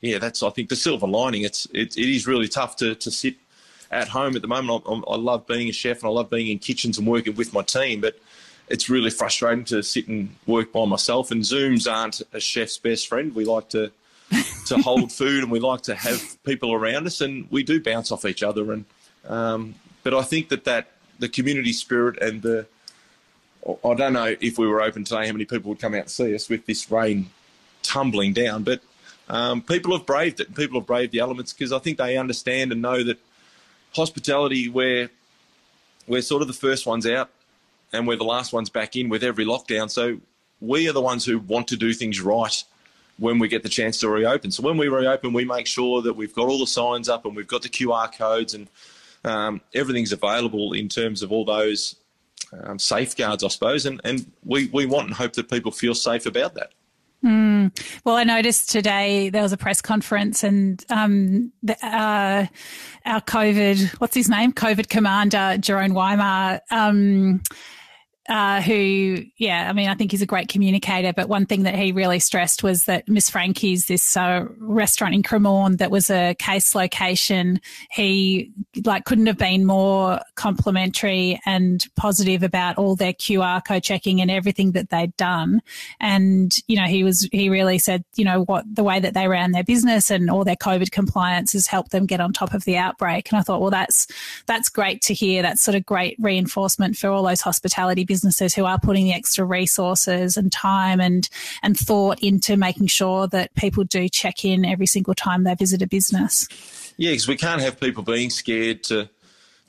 yeah, 0.00 0.18
that's 0.18 0.42
I 0.42 0.50
think 0.50 0.70
the 0.70 0.76
silver 0.76 1.06
lining. 1.06 1.42
It's 1.42 1.66
it, 1.66 1.96
it 1.96 2.08
is 2.08 2.26
really 2.26 2.48
tough 2.48 2.76
to 2.76 2.94
to 2.96 3.10
sit 3.10 3.36
at 3.90 4.08
home 4.08 4.34
at 4.34 4.42
the 4.42 4.48
moment. 4.48 4.82
I, 4.88 4.92
I 4.92 5.16
love 5.16 5.46
being 5.46 5.68
a 5.68 5.72
chef 5.72 6.02
and 6.02 6.08
I 6.08 6.10
love 6.10 6.30
being 6.30 6.48
in 6.48 6.58
kitchens 6.58 6.98
and 6.98 7.06
working 7.06 7.36
with 7.36 7.52
my 7.52 7.62
team, 7.62 8.00
but 8.00 8.18
it's 8.68 8.88
really 8.88 9.10
frustrating 9.10 9.64
to 9.66 9.82
sit 9.82 10.08
and 10.08 10.34
work 10.46 10.72
by 10.72 10.84
myself. 10.86 11.30
And 11.30 11.42
Zooms 11.42 11.90
aren't 11.90 12.22
a 12.32 12.40
chef's 12.40 12.78
best 12.78 13.08
friend. 13.08 13.34
We 13.34 13.44
like 13.44 13.68
to 13.70 13.90
to 14.66 14.78
hold 14.78 15.12
food 15.12 15.42
and 15.42 15.52
we 15.52 15.60
like 15.60 15.82
to 15.82 15.94
have 15.94 16.42
people 16.44 16.72
around 16.72 17.06
us, 17.06 17.20
and 17.20 17.46
we 17.50 17.62
do 17.62 17.80
bounce 17.80 18.10
off 18.10 18.24
each 18.24 18.42
other. 18.42 18.72
And 18.72 18.84
um, 19.26 19.74
but 20.02 20.14
I 20.14 20.22
think 20.22 20.48
that 20.48 20.64
that 20.64 20.88
the 21.18 21.28
community 21.28 21.72
spirit 21.72 22.20
and 22.20 22.42
the 22.42 22.66
I 23.66 23.94
don't 23.94 24.12
know 24.12 24.34
if 24.40 24.58
we 24.58 24.66
were 24.66 24.82
open 24.82 25.04
today, 25.04 25.26
how 25.26 25.32
many 25.32 25.44
people 25.44 25.70
would 25.70 25.80
come 25.80 25.94
out 25.94 26.02
and 26.02 26.10
see 26.10 26.34
us 26.34 26.48
with 26.48 26.66
this 26.66 26.90
rain 26.90 27.30
tumbling 27.82 28.32
down, 28.32 28.62
but 28.62 28.80
um, 29.28 29.62
people 29.62 29.96
have 29.96 30.06
braved 30.06 30.40
it. 30.40 30.54
People 30.54 30.80
have 30.80 30.86
braved 30.86 31.12
the 31.12 31.20
elements 31.20 31.52
because 31.52 31.72
I 31.72 31.78
think 31.78 31.98
they 31.98 32.16
understand 32.16 32.72
and 32.72 32.82
know 32.82 33.02
that 33.04 33.18
hospitality, 33.94 34.68
where 34.68 35.10
we're 36.06 36.22
sort 36.22 36.42
of 36.42 36.48
the 36.48 36.54
first 36.54 36.86
ones 36.86 37.06
out 37.06 37.30
and 37.94 38.06
we're 38.06 38.16
the 38.16 38.24
last 38.24 38.52
ones 38.52 38.70
back 38.70 38.96
in 38.96 39.08
with 39.08 39.22
every 39.22 39.44
lockdown. 39.44 39.90
So 39.90 40.18
we 40.60 40.88
are 40.88 40.92
the 40.92 41.00
ones 41.00 41.24
who 41.24 41.38
want 41.38 41.68
to 41.68 41.76
do 41.76 41.92
things 41.92 42.20
right 42.20 42.62
when 43.18 43.38
we 43.38 43.48
get 43.48 43.62
the 43.62 43.68
chance 43.68 44.00
to 44.00 44.08
reopen. 44.08 44.50
So 44.50 44.62
when 44.62 44.76
we 44.76 44.88
reopen, 44.88 45.32
we 45.32 45.44
make 45.44 45.66
sure 45.66 46.02
that 46.02 46.14
we've 46.14 46.34
got 46.34 46.48
all 46.48 46.58
the 46.58 46.66
signs 46.66 47.08
up 47.08 47.24
and 47.24 47.36
we've 47.36 47.46
got 47.46 47.62
the 47.62 47.68
QR 47.68 48.12
codes 48.16 48.54
and 48.54 48.68
um, 49.24 49.60
everything's 49.72 50.12
available 50.12 50.72
in 50.72 50.88
terms 50.88 51.22
of 51.22 51.30
all 51.30 51.44
those 51.44 51.96
um, 52.64 52.78
safeguards, 52.78 53.44
I 53.44 53.48
suppose. 53.48 53.86
And, 53.86 54.00
and 54.04 54.30
we, 54.44 54.68
we 54.72 54.86
want 54.86 55.06
and 55.06 55.16
hope 55.16 55.34
that 55.34 55.48
people 55.48 55.70
feel 55.70 55.94
safe 55.94 56.26
about 56.26 56.54
that. 56.54 56.72
Mm. 57.24 57.74
Well, 58.04 58.16
I 58.16 58.24
noticed 58.24 58.70
today 58.70 59.30
there 59.30 59.42
was 59.42 59.52
a 59.52 59.56
press 59.56 59.80
conference 59.80 60.44
and 60.44 60.84
um, 60.90 61.52
the, 61.62 61.74
uh, 61.84 62.46
our 63.06 63.20
COVID, 63.22 63.98
what's 63.98 64.14
his 64.14 64.28
name? 64.28 64.52
COVID 64.52 64.88
commander, 64.88 65.56
Jeroen 65.58 65.92
Weimar. 65.92 66.60
Um, 66.70 67.42
uh, 68.28 68.62
who, 68.62 69.22
yeah, 69.36 69.68
I 69.68 69.74
mean, 69.74 69.88
I 69.88 69.94
think 69.94 70.10
he's 70.10 70.22
a 70.22 70.26
great 70.26 70.48
communicator. 70.48 71.12
But 71.12 71.28
one 71.28 71.44
thing 71.44 71.64
that 71.64 71.74
he 71.74 71.92
really 71.92 72.18
stressed 72.18 72.62
was 72.62 72.86
that 72.86 73.06
Miss 73.06 73.28
Frankie's, 73.28 73.84
this 73.84 74.16
uh, 74.16 74.46
restaurant 74.58 75.14
in 75.14 75.22
Cremorne 75.22 75.76
that 75.76 75.90
was 75.90 76.08
a 76.08 76.34
case 76.36 76.74
location, 76.74 77.60
he 77.90 78.50
like 78.86 79.04
couldn't 79.04 79.26
have 79.26 79.36
been 79.36 79.66
more 79.66 80.20
complimentary 80.36 81.38
and 81.44 81.86
positive 81.96 82.42
about 82.42 82.78
all 82.78 82.96
their 82.96 83.12
QR 83.12 83.62
code 83.62 83.82
checking 83.82 84.22
and 84.22 84.30
everything 84.30 84.72
that 84.72 84.88
they'd 84.88 85.14
done. 85.18 85.60
And 86.00 86.56
you 86.66 86.76
know, 86.76 86.86
he 86.86 87.04
was 87.04 87.28
he 87.30 87.50
really 87.50 87.78
said, 87.78 88.04
you 88.14 88.24
know, 88.24 88.44
what 88.44 88.64
the 88.74 88.84
way 88.84 89.00
that 89.00 89.12
they 89.12 89.28
ran 89.28 89.52
their 89.52 89.64
business 89.64 90.10
and 90.10 90.30
all 90.30 90.44
their 90.44 90.56
COVID 90.56 90.90
compliance 90.92 91.52
has 91.52 91.66
helped 91.66 91.90
them 91.90 92.06
get 92.06 92.20
on 92.20 92.32
top 92.32 92.54
of 92.54 92.64
the 92.64 92.78
outbreak. 92.78 93.30
And 93.30 93.38
I 93.38 93.42
thought, 93.42 93.60
well, 93.60 93.70
that's 93.70 94.06
that's 94.46 94.70
great 94.70 95.02
to 95.02 95.14
hear. 95.14 95.42
That's 95.42 95.60
sort 95.60 95.74
of 95.74 95.84
great 95.84 96.16
reinforcement 96.18 96.96
for 96.96 97.10
all 97.10 97.22
those 97.22 97.42
hospitality 97.42 98.04
businesses 98.04 98.13
businesses 98.14 98.54
who 98.54 98.64
are 98.64 98.78
putting 98.78 99.06
the 99.06 99.12
extra 99.12 99.44
resources 99.44 100.36
and 100.36 100.52
time 100.52 101.00
and 101.00 101.28
and 101.64 101.76
thought 101.76 102.22
into 102.22 102.56
making 102.56 102.86
sure 102.86 103.26
that 103.26 103.52
people 103.56 103.82
do 103.82 104.08
check 104.08 104.44
in 104.44 104.64
every 104.64 104.86
single 104.86 105.14
time 105.14 105.42
they 105.42 105.54
visit 105.56 105.82
a 105.82 105.86
business. 105.86 106.46
Yeah, 106.96 107.10
because 107.10 107.26
we 107.26 107.36
can't 107.36 107.60
have 107.60 107.80
people 107.80 108.04
being 108.04 108.30
scared 108.30 108.84
to 108.84 109.10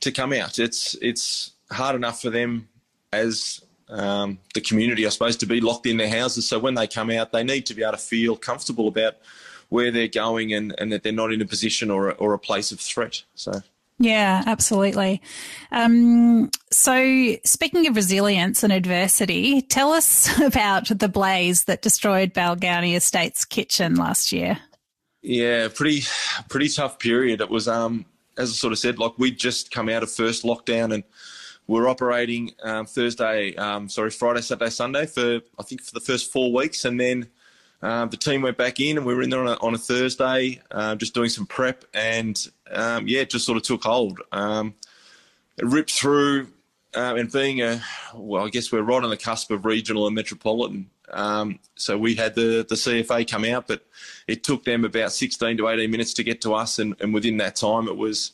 to 0.02 0.12
come 0.12 0.32
out. 0.32 0.60
It's 0.60 0.96
it's 1.02 1.54
hard 1.72 1.96
enough 1.96 2.22
for 2.22 2.30
them 2.30 2.68
as 3.12 3.62
um, 3.90 4.38
the 4.54 4.62
community, 4.62 5.08
I 5.08 5.10
suppose, 5.10 5.38
to 5.38 5.48
be 5.48 5.60
locked 5.60 5.88
in 5.88 5.98
their 5.98 6.10
houses. 6.10 6.48
So 6.48 6.60
when 6.60 6.76
they 6.76 6.88
come 6.88 7.10
out, 7.10 7.32
they 7.32 7.44
need 7.44 7.66
to 7.68 7.74
be 7.74 7.82
able 7.82 7.94
to 7.94 7.98
feel 7.98 8.36
comfortable 8.36 8.88
about 8.88 9.16
where 9.70 9.92
they're 9.92 10.08
going 10.08 10.54
and, 10.54 10.76
and 10.78 10.92
that 10.92 11.02
they're 11.02 11.12
not 11.24 11.34
in 11.34 11.42
a 11.42 11.46
position 11.46 11.90
or 11.90 12.10
a, 12.10 12.14
or 12.14 12.34
a 12.34 12.40
place 12.40 12.72
of 12.72 12.80
threat. 12.80 13.24
So. 13.34 13.62
Yeah, 13.98 14.44
absolutely. 14.46 15.22
Um, 15.72 16.50
so, 16.70 17.36
speaking 17.46 17.88
of 17.88 17.96
resilience 17.96 18.62
and 18.62 18.74
adversity, 18.74 19.62
tell 19.62 19.92
us 19.92 20.38
about 20.42 20.90
the 20.90 21.08
blaze 21.08 21.64
that 21.66 21.82
destroyed 21.82 22.34
Balgownie 22.34 22.96
Estates 22.96 23.46
kitchen 23.46 23.96
last 23.96 24.32
year. 24.32 24.60
Yeah, 25.22 25.70
pretty 25.74 26.04
pretty 26.50 26.70
tough 26.70 27.00
period. 27.00 27.42
It 27.42 27.50
was, 27.50 27.68
um, 27.68 28.06
as 28.38 28.52
I 28.52 28.54
sort 28.54 28.74
of 28.74 28.80
said, 28.80 29.00
like 29.00 29.18
we'd 29.18 29.40
just 29.40 29.72
come 29.72 29.88
out 29.88 30.04
of 30.04 30.12
first 30.12 30.44
lockdown 30.44 30.94
and 30.94 31.04
we're 31.68 31.88
operating 31.88 32.52
um, 32.64 32.86
Thursday, 32.86 33.56
um, 33.56 33.90
sorry, 33.90 34.12
Friday, 34.12 34.42
Saturday, 34.42 34.70
Sunday 34.70 35.06
for 35.06 35.40
I 35.58 35.64
think 35.64 35.82
for 35.82 35.94
the 35.94 36.02
first 36.02 36.32
four 36.32 36.52
weeks, 36.52 36.84
and 36.86 37.00
then 37.00 37.28
um, 37.86 38.10
the 38.10 38.18
team 38.18 38.42
went 38.42 38.58
back 38.58 38.80
in, 38.80 38.98
and 38.98 39.06
we 39.06 39.14
were 39.14 39.22
in 39.22 39.30
there 39.30 39.42
on 39.42 39.48
a, 39.48 39.58
on 39.62 39.76
a 39.76 39.78
Thursday, 39.78 40.60
uh, 40.72 40.96
just 40.96 41.14
doing 41.14 41.30
some 41.30 41.46
prep, 41.46 41.86
and 41.94 42.48
um, 42.72 43.08
yeah, 43.08 43.22
it 43.22 43.30
just 43.30 43.46
sort 43.46 43.58
of 43.58 43.64
took 43.64 43.84
hold. 43.84 44.20
Um, 44.32 44.74
it 45.58 45.66
ripped 45.66 45.92
through, 45.92 46.48
uh, 46.96 47.14
and 47.16 47.32
being 47.32 47.62
a 47.62 47.84
well, 48.16 48.44
I 48.44 48.50
guess 48.50 48.72
we're 48.72 48.82
right 48.82 49.04
on 49.04 49.12
the 49.12 49.18
cusp 49.18 49.52
of 49.52 49.66
regional 49.66 50.08
and 50.08 50.16
metropolitan. 50.16 50.90
Um, 51.12 51.60
so 51.76 51.96
we 51.96 52.16
had 52.16 52.34
the 52.34 52.66
the 52.68 52.74
CFA 52.74 53.30
come 53.30 53.46
out, 53.46 53.68
but 53.68 53.86
it 54.28 54.44
took 54.44 54.64
them 54.64 54.84
about 54.84 55.12
16 55.12 55.58
to 55.58 55.68
18 55.68 55.92
minutes 55.92 56.16
to 56.16 56.24
get 56.24 56.42
to 56.42 56.56
us, 56.56 56.80
and, 56.80 56.96
and 57.00 57.14
within 57.14 57.38
that 57.38 57.56
time, 57.56 57.88
it 57.88 57.98
was 57.98 58.32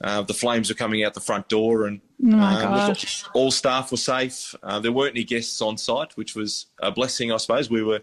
uh, 0.00 0.22
the 0.22 0.34
flames 0.34 0.70
were 0.70 0.74
coming 0.74 1.04
out 1.04 1.14
the 1.14 1.20
front 1.20 1.48
door, 1.48 1.86
and 1.86 2.00
Oh 2.24 2.36
uh, 2.36 2.94
all 3.32 3.52
staff 3.52 3.92
were 3.92 3.96
safe. 3.96 4.56
Uh, 4.60 4.80
there 4.80 4.90
weren't 4.90 5.14
any 5.14 5.22
guests 5.22 5.62
on 5.62 5.78
site, 5.78 6.16
which 6.16 6.34
was 6.34 6.66
a 6.80 6.90
blessing, 6.90 7.30
I 7.30 7.36
suppose. 7.36 7.70
We 7.70 7.84
were 7.84 8.00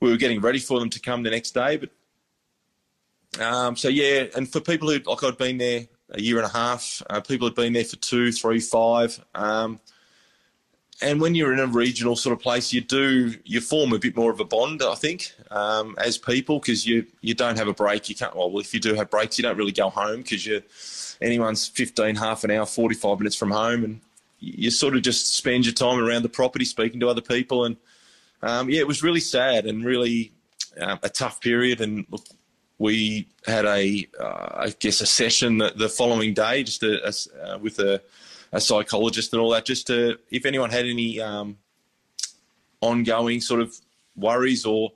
we 0.00 0.10
were 0.10 0.16
getting 0.16 0.40
ready 0.40 0.58
for 0.58 0.78
them 0.80 0.90
to 0.90 1.00
come 1.00 1.22
the 1.22 1.30
next 1.30 1.52
day, 1.52 1.76
but 1.76 1.90
um, 3.40 3.76
so 3.76 3.88
yeah. 3.88 4.26
And 4.36 4.50
for 4.50 4.60
people 4.60 4.88
who 4.88 4.98
like 4.98 5.24
I'd 5.24 5.38
been 5.38 5.58
there 5.58 5.86
a 6.10 6.20
year 6.20 6.38
and 6.38 6.46
a 6.46 6.52
half, 6.52 7.02
uh, 7.10 7.20
people 7.20 7.46
had 7.46 7.54
been 7.54 7.72
there 7.72 7.84
for 7.84 7.96
two, 7.96 8.32
three, 8.32 8.60
five. 8.60 9.22
Um, 9.34 9.80
and 11.00 11.20
when 11.20 11.34
you're 11.34 11.52
in 11.52 11.60
a 11.60 11.66
regional 11.66 12.16
sort 12.16 12.32
of 12.32 12.42
place, 12.42 12.72
you 12.72 12.80
do 12.80 13.34
you 13.44 13.60
form 13.60 13.92
a 13.92 13.98
bit 13.98 14.16
more 14.16 14.32
of 14.32 14.40
a 14.40 14.44
bond, 14.44 14.82
I 14.82 14.96
think, 14.96 15.32
um, 15.50 15.94
as 15.98 16.18
people 16.18 16.58
because 16.58 16.86
you 16.86 17.06
you 17.20 17.34
don't 17.34 17.56
have 17.56 17.68
a 17.68 17.74
break. 17.74 18.08
You 18.08 18.16
can't. 18.16 18.34
Well, 18.34 18.58
if 18.58 18.74
you 18.74 18.80
do 18.80 18.94
have 18.94 19.10
breaks, 19.10 19.38
you 19.38 19.42
don't 19.42 19.56
really 19.56 19.72
go 19.72 19.90
home 19.90 20.22
because 20.22 20.44
you 20.44 20.62
anyone's 21.20 21.66
15, 21.68 22.16
half 22.16 22.44
an 22.44 22.50
hour, 22.50 22.66
45 22.66 23.18
minutes 23.18 23.36
from 23.36 23.50
home, 23.50 23.84
and 23.84 24.00
you 24.40 24.70
sort 24.70 24.96
of 24.96 25.02
just 25.02 25.36
spend 25.36 25.66
your 25.66 25.74
time 25.74 25.98
around 25.98 26.22
the 26.22 26.28
property 26.28 26.64
speaking 26.64 27.00
to 27.00 27.08
other 27.08 27.20
people. 27.20 27.64
And 27.64 27.76
um, 28.42 28.70
yeah, 28.70 28.80
it 28.80 28.86
was 28.86 29.02
really 29.02 29.20
sad 29.20 29.66
and 29.66 29.84
really 29.84 30.32
uh, 30.80 30.96
a 31.02 31.08
tough 31.08 31.40
period. 31.40 31.80
And 31.80 32.06
look, 32.10 32.24
we 32.78 33.28
had 33.46 33.64
a, 33.64 34.06
uh, 34.18 34.48
I 34.64 34.74
guess, 34.78 35.00
a 35.00 35.06
session 35.06 35.58
the, 35.58 35.72
the 35.76 35.88
following 35.88 36.34
day, 36.34 36.62
just 36.62 36.82
a, 36.82 37.08
a, 37.08 37.54
uh, 37.54 37.58
with 37.58 37.78
a, 37.80 38.00
a, 38.52 38.60
psychologist 38.60 39.32
and 39.32 39.42
all 39.42 39.50
that, 39.50 39.64
just 39.64 39.88
to 39.88 40.18
if 40.30 40.46
anyone 40.46 40.70
had 40.70 40.86
any 40.86 41.20
um, 41.20 41.58
ongoing 42.80 43.40
sort 43.40 43.60
of 43.60 43.76
worries 44.16 44.64
or 44.64 44.92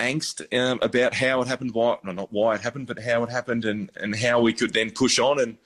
angst 0.00 0.46
um, 0.56 0.78
about 0.82 1.14
how 1.14 1.40
it 1.42 1.48
happened, 1.48 1.72
why 1.72 1.96
no, 2.04 2.12
not 2.12 2.32
why 2.32 2.54
it 2.54 2.60
happened, 2.60 2.86
but 2.86 3.00
how 3.00 3.22
it 3.24 3.30
happened, 3.30 3.64
and 3.64 3.90
and 3.96 4.14
how 4.14 4.40
we 4.40 4.52
could 4.52 4.72
then 4.72 4.90
push 4.90 5.18
on. 5.18 5.40
And 5.40 5.58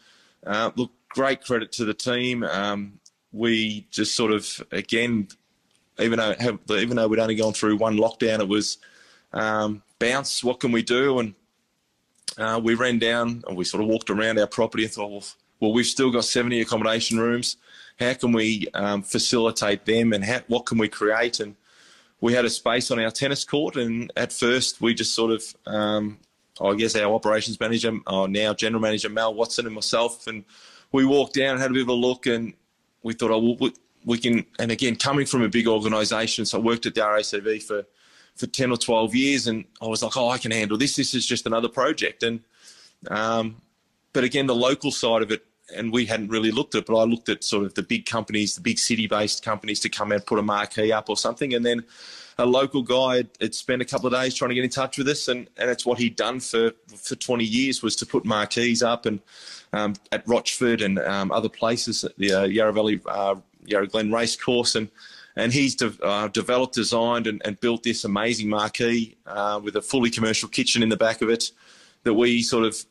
uh, 0.47 0.71
look, 0.76 0.90
great 1.09 1.42
credit 1.42 1.73
to 1.73 1.85
the 1.85 1.95
team. 1.95 2.42
Um, 2.45 3.00
we 3.33 3.87
just 3.90 4.16
sort 4.16 4.33
of 4.33 4.62
again, 4.73 5.28
even 5.98 6.18
though 6.18 6.34
even 6.70 6.96
though 6.96 7.08
we'd 7.08 7.20
only 7.20 7.34
gone 7.34 7.52
through 7.52 7.76
one 7.76 7.96
lockdown, 7.96 8.40
it 8.40 8.48
was 8.48 8.78
um, 9.32 9.82
bounce. 9.98 10.42
What 10.44 10.60
can 10.60 10.72
we 10.72 10.82
do? 10.82 11.18
And 11.18 11.34
uh, 12.36 12.60
we 12.62 12.74
ran 12.74 12.98
down 12.98 13.42
and 13.46 13.56
we 13.56 13.64
sort 13.64 13.82
of 13.82 13.88
walked 13.88 14.10
around 14.10 14.38
our 14.38 14.46
property 14.46 14.84
and 14.84 14.92
thought, 14.92 15.10
well, 15.10 15.24
well 15.60 15.72
we've 15.72 15.86
still 15.86 16.10
got 16.10 16.24
70 16.24 16.60
accommodation 16.60 17.18
rooms. 17.18 17.56
How 17.98 18.14
can 18.14 18.32
we 18.32 18.68
um, 18.74 19.02
facilitate 19.02 19.84
them, 19.84 20.12
and 20.12 20.24
how, 20.24 20.40
what 20.46 20.66
can 20.66 20.78
we 20.78 20.88
create? 20.88 21.40
And 21.40 21.56
we 22.20 22.32
had 22.32 22.44
a 22.44 22.50
space 22.50 22.90
on 22.92 23.00
our 23.00 23.10
tennis 23.10 23.44
court, 23.44 23.76
and 23.76 24.12
at 24.16 24.32
first 24.32 24.80
we 24.80 24.94
just 24.94 25.14
sort 25.14 25.32
of, 25.32 25.42
um, 25.66 26.18
I 26.60 26.74
guess 26.74 26.94
our 26.94 27.12
operations 27.12 27.58
manager, 27.58 27.92
oh, 28.06 28.26
now 28.26 28.54
general 28.54 28.80
manager 28.80 29.08
Mal 29.08 29.34
Watson 29.34 29.66
and 29.66 29.74
myself, 29.74 30.28
and 30.28 30.44
we 30.92 31.04
walked 31.04 31.34
down 31.34 31.52
and 31.52 31.60
had 31.60 31.72
a 31.72 31.74
bit 31.74 31.82
of 31.82 31.88
a 31.88 31.92
look, 31.92 32.26
and 32.26 32.54
we 33.02 33.14
thought, 33.14 33.32
oh, 33.32 33.56
we, 33.58 33.72
we 34.04 34.18
can. 34.18 34.44
And 34.58 34.70
again, 34.70 34.96
coming 34.96 35.26
from 35.26 35.42
a 35.42 35.48
big 35.48 35.66
organisation, 35.66 36.44
so 36.46 36.58
I 36.58 36.62
worked 36.62 36.86
at 36.86 36.94
the 36.94 37.00
RACV 37.00 37.62
for 37.62 37.84
for 38.36 38.46
ten 38.46 38.70
or 38.70 38.76
twelve 38.76 39.14
years, 39.14 39.46
and 39.46 39.64
I 39.80 39.86
was 39.86 40.02
like, 40.02 40.16
oh, 40.16 40.28
I 40.28 40.38
can 40.38 40.50
handle 40.50 40.76
this. 40.76 40.96
This 40.96 41.14
is 41.14 41.26
just 41.26 41.46
another 41.46 41.68
project, 41.68 42.22
and 42.22 42.40
um, 43.10 43.56
but 44.12 44.24
again, 44.24 44.46
the 44.46 44.54
local 44.54 44.90
side 44.90 45.22
of 45.22 45.30
it 45.30 45.44
and 45.74 45.92
we 45.92 46.06
hadn't 46.06 46.28
really 46.28 46.50
looked 46.50 46.74
at 46.74 46.78
it, 46.78 46.86
but 46.86 46.96
I 46.96 47.04
looked 47.04 47.28
at 47.28 47.44
sort 47.44 47.64
of 47.64 47.74
the 47.74 47.82
big 47.82 48.06
companies, 48.06 48.54
the 48.54 48.60
big 48.60 48.78
city-based 48.78 49.44
companies 49.44 49.80
to 49.80 49.88
come 49.88 50.12
out, 50.12 50.26
put 50.26 50.38
a 50.38 50.42
marquee 50.42 50.92
up 50.92 51.08
or 51.08 51.16
something, 51.16 51.54
and 51.54 51.64
then 51.64 51.84
a 52.38 52.46
local 52.46 52.82
guy 52.82 53.24
had 53.40 53.54
spent 53.54 53.82
a 53.82 53.84
couple 53.84 54.06
of 54.06 54.12
days 54.12 54.34
trying 54.34 54.50
to 54.50 54.54
get 54.54 54.64
in 54.64 54.70
touch 54.70 54.96
with 54.96 55.08
us, 55.08 55.28
and, 55.28 55.48
and 55.56 55.68
it's 55.70 55.84
what 55.84 55.98
he'd 55.98 56.16
done 56.16 56.40
for, 56.40 56.72
for 56.96 57.16
20 57.16 57.44
years 57.44 57.82
was 57.82 57.96
to 57.96 58.06
put 58.06 58.24
marquees 58.24 58.82
up 58.82 59.06
and 59.06 59.20
um, 59.72 59.94
at 60.12 60.26
Rochford 60.26 60.80
and 60.80 60.98
um, 61.00 61.30
other 61.30 61.48
places, 61.48 62.04
at 62.04 62.16
the 62.16 62.32
uh, 62.32 62.44
Yarra 62.44 62.72
Valley, 62.72 63.00
uh, 63.06 63.34
Yarra 63.70 63.87
Glen 63.87 64.12
race 64.12 64.37
course, 64.37 64.75
and 64.75 64.90
and 65.37 65.52
he's 65.52 65.75
de- 65.76 66.02
uh, 66.02 66.28
developed, 66.28 66.75
designed, 66.75 67.26
and, 67.26 67.40
and, 67.44 67.60
built 67.60 67.84
this 67.84 68.04
amazing 68.04 68.48
marquee 68.48 69.16
uh, 69.25 69.60
with 69.62 69.76
a 69.76 69.82
fully 69.82 70.10
commercial 70.10 70.48
kitchen 70.48 70.82
in 70.82 70.88
the 70.88 70.96
back 70.96 71.22
of 71.22 71.30
it 71.30 71.52
that 72.02 72.14
we 72.14 72.42
sort 72.42 72.64
of 72.64 72.84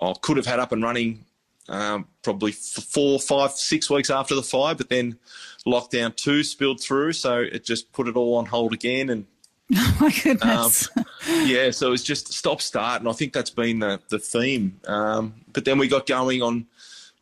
oh, 0.00 0.14
could 0.14 0.36
have 0.36 0.46
had 0.46 0.58
up 0.58 0.72
and 0.72 0.82
running 0.82 1.24
um, 1.68 2.06
probably 2.22 2.52
four, 2.52 3.18
five, 3.20 3.52
six 3.52 3.88
weeks 3.88 4.10
after 4.10 4.34
the 4.34 4.42
fire, 4.42 4.74
but 4.74 4.88
then 4.88 5.18
lockdown 5.66 6.14
two 6.14 6.42
spilled 6.42 6.80
through, 6.80 7.12
so 7.12 7.38
it 7.38 7.64
just 7.64 7.92
put 7.92 8.08
it 8.08 8.16
all 8.16 8.36
on 8.36 8.46
hold 8.46 8.72
again. 8.72 9.10
And 9.10 9.26
oh 9.74 9.96
my 10.00 10.10
goodness, 10.10 10.88
um, 10.96 11.04
yeah, 11.44 11.70
so 11.70 11.88
it 11.88 11.90
was 11.90 12.04
just 12.04 12.32
stop 12.32 12.60
start, 12.60 13.00
and 13.00 13.08
I 13.08 13.12
think 13.12 13.32
that's 13.32 13.50
been 13.50 13.78
the 13.78 14.00
the 14.08 14.18
theme. 14.18 14.80
Um, 14.86 15.34
but 15.52 15.64
then 15.64 15.78
we 15.78 15.88
got 15.88 16.06
going 16.06 16.42
on 16.42 16.66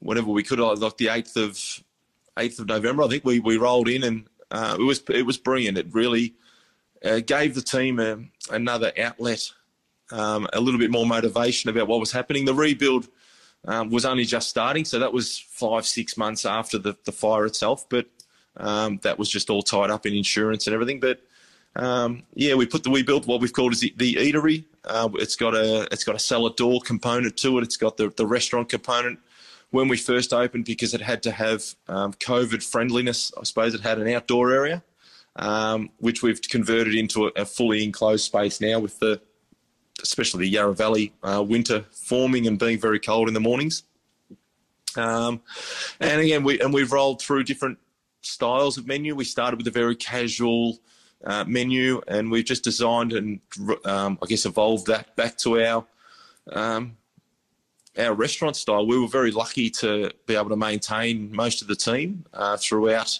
whenever 0.01 0.31
we 0.31 0.43
could, 0.43 0.59
like 0.59 0.97
the 0.97 1.09
eighth 1.09 1.37
of 1.37 1.83
eighth 2.41 2.59
of 2.59 2.67
November. 2.67 3.03
I 3.03 3.09
think 3.09 3.25
we 3.25 3.41
we 3.41 3.57
rolled 3.57 3.89
in, 3.89 4.03
and 4.03 4.27
uh, 4.51 4.77
it 4.79 4.83
was 4.83 5.03
it 5.09 5.25
was 5.27 5.39
brilliant. 5.39 5.79
It 5.79 5.87
really 5.93 6.35
uh, 7.05 7.21
gave 7.21 7.55
the 7.55 7.63
team 7.63 8.01
a, 8.01 8.19
another 8.51 8.93
outlet, 8.99 9.53
um, 10.11 10.49
a 10.53 10.61
little 10.61 10.81
bit 10.81 10.91
more 10.91 11.07
motivation 11.07 11.71
about 11.71 11.89
what 11.89 12.01
was 12.01 12.13
happening. 12.13 12.45
The 12.45 12.55
rebuild 12.55 13.09
um, 13.67 13.91
was 13.91 14.05
only 14.05 14.25
just 14.25 14.49
starting, 14.49 14.85
so 14.85 14.99
that 14.99 15.13
was 15.13 15.39
five, 15.39 15.87
six 15.87 16.17
months 16.17 16.45
after 16.45 16.79
the, 16.79 16.97
the 17.05 17.13
fire 17.13 17.47
itself. 17.47 17.89
But 17.89 18.07
um, 18.57 18.99
that 19.03 19.19
was 19.19 19.29
just 19.29 19.51
all 19.51 19.63
tied 19.63 19.91
up 19.91 20.07
in 20.07 20.15
insurance 20.15 20.67
and 20.67 20.75
everything. 20.75 21.01
But 21.01 21.21
um, 21.77 22.25
yeah, 22.35 22.55
we 22.55 22.67
put 22.67 22.83
the 22.83 22.91
we 22.91 23.03
built 23.03 23.27
what 23.27 23.41
we've 23.41 23.53
called 23.53 23.73
is 23.73 23.81
the, 23.81 23.95
the 23.97 24.15
eatery. 24.15 24.65
Uh, 24.85 25.09
it's 25.15 25.37
got 25.37 25.55
a 25.55 25.87
it's 25.93 26.05
got 26.05 26.17
a 26.17 26.19
cellar 26.19 26.51
door 26.57 26.81
component 26.81 27.37
to 27.39 27.59
it. 27.59 27.63
It's 27.65 27.77
got 27.77 27.97
the 27.97 28.11
the 28.17 28.27
restaurant 28.27 28.69
component. 28.69 29.19
When 29.71 29.89
we 29.89 29.97
first 29.97 30.33
opened, 30.33 30.65
because 30.65 30.95
it 30.95 31.01
had 31.01 31.23
to 31.23 31.31
have 31.31 31.63
um, 31.87 32.13
COVID 32.15 32.63
friendliness, 32.63 33.33
I 33.39 33.45
suppose 33.45 33.75
it 33.75 33.81
had 33.81 33.99
an 33.99 34.09
outdoor 34.09 34.53
area, 34.53 34.83
um, 35.37 35.91
which 35.99 36.23
we've 36.23 36.43
converted 36.43 36.95
into 36.95 37.27
a, 37.27 37.31
a 37.37 37.45
fully 37.45 37.85
enclosed 37.85 38.25
space 38.25 38.61
now 38.61 38.81
with 38.81 38.99
the 38.99 39.21
especially 40.03 40.45
the 40.45 40.51
Yarra 40.51 40.75
Valley 40.75 41.13
uh, 41.23 41.45
winter 41.47 41.85
forming 41.91 42.47
and 42.47 42.59
being 42.59 42.79
very 42.79 42.99
cold 42.99 43.29
in 43.29 43.35
the 43.35 43.41
mornings. 43.41 43.83
Um, 44.97 45.43
and 46.01 46.21
again, 46.21 46.43
we 46.43 46.61
and 46.61 46.73
we've 46.73 46.91
rolled 46.91 47.23
through 47.23 47.45
different 47.45 47.79
styles 48.23 48.77
of 48.77 48.87
menu. 48.87 49.15
We 49.15 49.25
started 49.25 49.57
with 49.57 49.67
a 49.69 49.71
very 49.71 49.95
casual 49.95 50.79
uh, 51.25 51.45
menu, 51.47 52.01
and 52.09 52.31
we've 52.31 52.45
just 52.45 52.65
designed 52.65 53.13
and 53.13 53.41
um, 53.85 54.19
I 54.23 54.27
guess 54.27 54.47
evolved 54.47 54.87
that 54.87 55.15
back 55.17 55.37
to 55.39 55.63
our 55.63 55.87
um, 56.53 56.97
our 57.99 58.15
restaurant 58.15 58.57
style. 58.57 58.87
We 58.87 58.99
were 58.99 59.09
very 59.09 59.31
lucky 59.31 59.71
to 59.71 60.11
be 60.27 60.37
able 60.37 60.51
to 60.51 60.57
maintain 60.57 61.35
most 61.35 61.63
of 61.63 61.69
the 61.69 61.77
team 61.77 62.25
uh, 62.33 62.57
throughout 62.57 63.19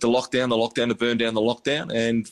the 0.00 0.08
lockdown, 0.08 0.48
the 0.48 0.56
lockdown 0.56 0.88
to 0.88 0.94
burn 0.94 1.18
down 1.18 1.34
the 1.34 1.40
lockdown, 1.40 1.92
and 1.94 2.30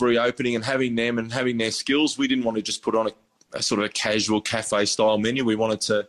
reopening 0.00 0.54
and 0.56 0.64
having 0.64 0.94
them 0.96 1.18
and 1.18 1.32
having 1.32 1.58
their 1.58 1.70
skills, 1.70 2.18
we 2.18 2.26
didn't 2.26 2.44
want 2.44 2.56
to 2.56 2.62
just 2.62 2.82
put 2.82 2.94
on 2.94 3.08
a, 3.08 3.12
a 3.54 3.62
sort 3.62 3.80
of 3.80 3.86
a 3.86 3.88
casual 3.88 4.40
cafe 4.40 4.84
style 4.84 5.18
menu. 5.18 5.44
We 5.44 5.56
wanted 5.56 5.80
to 5.82 6.08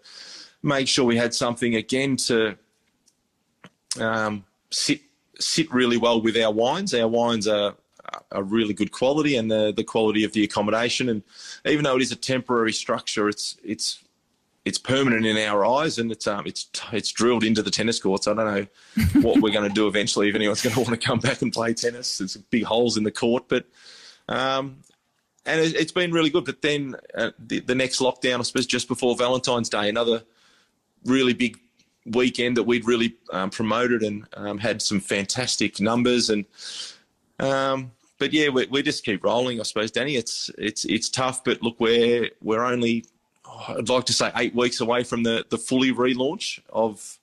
make 0.64 0.88
sure 0.88 1.06
we 1.06 1.18
had 1.18 1.34
something 1.34 1.76
again 1.76 2.16
to 2.18 2.58
um, 4.00 4.46
sit 4.72 5.02
sit 5.40 5.72
really 5.74 5.98
well 5.98 6.22
with 6.22 6.38
our 6.38 6.52
wines. 6.52 6.94
Our 6.94 7.08
wines 7.08 7.48
are 7.48 7.76
a 8.32 8.44
really 8.44 8.74
good 8.74 8.92
quality 8.92 9.36
and 9.36 9.50
the 9.50 9.74
the 9.76 9.84
quality 9.84 10.24
of 10.24 10.34
the 10.34 10.44
accommodation. 10.44 11.10
And 11.10 11.24
even 11.66 11.84
though 11.84 11.96
it 11.96 12.02
is 12.02 12.12
a 12.12 12.16
temporary 12.16 12.74
structure, 12.74 13.30
it's 13.30 13.58
it's 13.64 14.04
it's 14.64 14.78
permanent 14.78 15.26
in 15.26 15.38
our 15.38 15.66
eyes, 15.66 15.98
and 15.98 16.12
it's 16.12 16.28
um, 16.28 16.46
it's 16.46 16.70
it's 16.92 17.12
drilled 17.12 17.44
into 17.44 17.64
the 17.64 17.72
tennis 17.72 18.00
courts. 18.00 18.28
I 18.28 18.34
don't 18.34 18.46
know 18.46 19.22
what 19.22 19.42
we're 19.42 19.52
going 19.52 19.68
to 19.68 19.74
do 19.74 19.88
eventually 19.88 20.30
if 20.30 20.36
anyone's 20.36 20.62
going 20.62 20.74
to 20.74 20.82
want 20.82 20.92
to 20.92 21.08
come 21.08 21.20
back 21.20 21.42
and 21.42 21.52
play 21.52 21.74
tennis. 21.74 22.20
There's 22.20 22.38
big 22.38 22.64
holes 22.64 22.98
in 22.98 23.04
the 23.04 23.12
court, 23.12 23.46
but 23.48 23.66
um, 24.30 24.78
and 25.46 25.60
it, 25.60 25.76
has 25.76 25.92
been 25.92 26.12
really 26.12 26.30
good. 26.30 26.46
But 26.46 26.62
then 26.62 26.96
uh, 27.16 27.32
the, 27.40 27.60
the 27.62 27.76
next 27.76 28.00
lockdown, 28.00 28.40
I 28.40 28.44
suppose, 28.44 28.68
just 28.68 28.88
before 28.88 29.16
Valentine's 29.16 29.70
Day, 29.70 29.90
another 29.90 30.24
really 31.06 31.34
big 31.34 31.58
weekend 32.06 32.58
that 32.58 32.64
we'd 32.64 32.86
really 32.86 33.16
um, 33.32 33.50
promoted 33.50 34.04
and 34.04 34.28
um, 34.34 34.58
had 34.60 34.82
some 34.82 35.00
fantastic 35.00 35.80
numbers 35.80 36.30
and. 36.30 36.46
Um, 37.40 37.92
but 38.20 38.34
yeah, 38.34 38.50
we, 38.50 38.68
we 38.68 38.84
just 38.84 39.04
keep 39.04 39.24
rolling, 39.24 39.60
I 39.60 39.64
suppose, 39.64 39.90
Danny. 39.90 40.16
It's 40.16 40.52
it's 40.60 40.86
it's 40.86 41.10
tough, 41.10 41.44
but 41.44 41.64
look, 41.64 41.80
we're 41.80 42.30
we're 42.40 42.64
only 42.64 43.04
I'd 43.68 43.90
like 43.90 44.06
to 44.06 44.14
say 44.14 44.32
eight 44.36 44.56
weeks 44.56 44.82
away 44.82 45.04
from 45.04 45.24
the, 45.24 45.46
the 45.50 45.58
fully 45.58 45.92
relaunch 45.92 46.60
of 46.70 47.20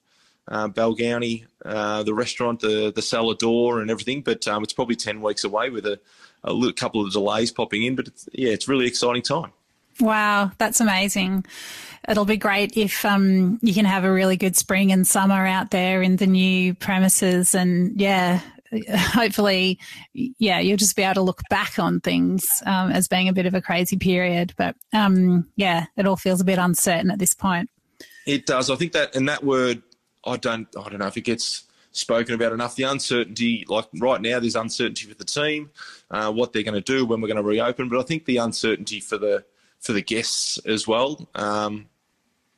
uh, 0.47 0.67
Balgownie, 0.67 1.45
uh, 1.63 2.03
the 2.03 2.13
restaurant, 2.13 2.59
the 2.59 2.91
the 2.91 3.01
cellar 3.01 3.35
door, 3.35 3.81
and 3.81 3.91
everything. 3.91 4.21
But 4.21 4.47
um, 4.47 4.63
it's 4.63 4.73
probably 4.73 4.95
ten 4.95 5.21
weeks 5.21 5.43
away 5.43 5.69
with 5.69 5.85
a, 5.85 5.99
a 6.43 6.53
little, 6.53 6.73
couple 6.73 7.05
of 7.05 7.11
delays 7.11 7.51
popping 7.51 7.83
in. 7.83 7.95
But 7.95 8.07
it's, 8.07 8.29
yeah, 8.33 8.49
it's 8.49 8.67
really 8.67 8.87
exciting 8.87 9.21
time. 9.21 9.51
Wow, 9.99 10.51
that's 10.57 10.79
amazing. 10.79 11.45
It'll 12.07 12.25
be 12.25 12.37
great 12.37 12.77
if 12.77 13.03
um, 13.03 13.59
you 13.61 13.73
can 13.73 13.85
have 13.85 14.05
a 14.05 14.11
really 14.11 14.37
good 14.37 14.55
spring 14.55 14.91
and 14.91 15.05
summer 15.05 15.45
out 15.45 15.71
there 15.71 16.01
in 16.01 16.15
the 16.15 16.27
new 16.27 16.73
premises, 16.73 17.53
and 17.53 17.99
yeah, 17.99 18.41
hopefully, 18.89 19.79
yeah, 20.13 20.59
you'll 20.59 20.77
just 20.77 20.95
be 20.95 21.03
able 21.03 21.15
to 21.15 21.21
look 21.21 21.41
back 21.49 21.79
on 21.79 21.99
things 21.99 22.61
um, 22.65 22.91
as 22.91 23.07
being 23.07 23.27
a 23.27 23.33
bit 23.33 23.45
of 23.45 23.53
a 23.53 23.61
crazy 23.61 23.97
period. 23.97 24.53
But 24.57 24.75
um, 24.93 25.49
yeah, 25.55 25.85
it 25.97 26.05
all 26.05 26.15
feels 26.15 26.41
a 26.41 26.45
bit 26.45 26.59
uncertain 26.59 27.11
at 27.11 27.19
this 27.19 27.33
point. 27.33 27.69
It 28.25 28.45
does. 28.45 28.69
I 28.69 28.75
think 28.75 28.91
that, 28.93 29.15
and 29.15 29.27
that 29.27 29.43
word, 29.43 29.81
I 30.25 30.37
don't, 30.37 30.67
I 30.77 30.89
don't 30.89 30.99
know 30.99 31.07
if 31.07 31.17
it 31.17 31.21
gets 31.21 31.63
spoken 31.91 32.35
about 32.35 32.53
enough. 32.53 32.75
The 32.75 32.83
uncertainty, 32.83 33.65
like 33.67 33.85
right 33.99 34.21
now, 34.21 34.39
there's 34.39 34.55
uncertainty 34.55 35.07
with 35.07 35.17
the 35.17 35.25
team, 35.25 35.71
uh, 36.11 36.31
what 36.31 36.53
they're 36.53 36.63
going 36.63 36.75
to 36.75 36.81
do 36.81 37.05
when 37.05 37.21
we're 37.21 37.27
going 37.27 37.37
to 37.37 37.43
reopen. 37.43 37.89
But 37.89 37.99
I 37.99 38.03
think 38.03 38.25
the 38.25 38.37
uncertainty 38.37 38.99
for 38.99 39.17
the 39.17 39.45
for 39.79 39.93
the 39.93 40.01
guests 40.01 40.57
as 40.65 40.87
well, 40.87 41.29
um, 41.35 41.87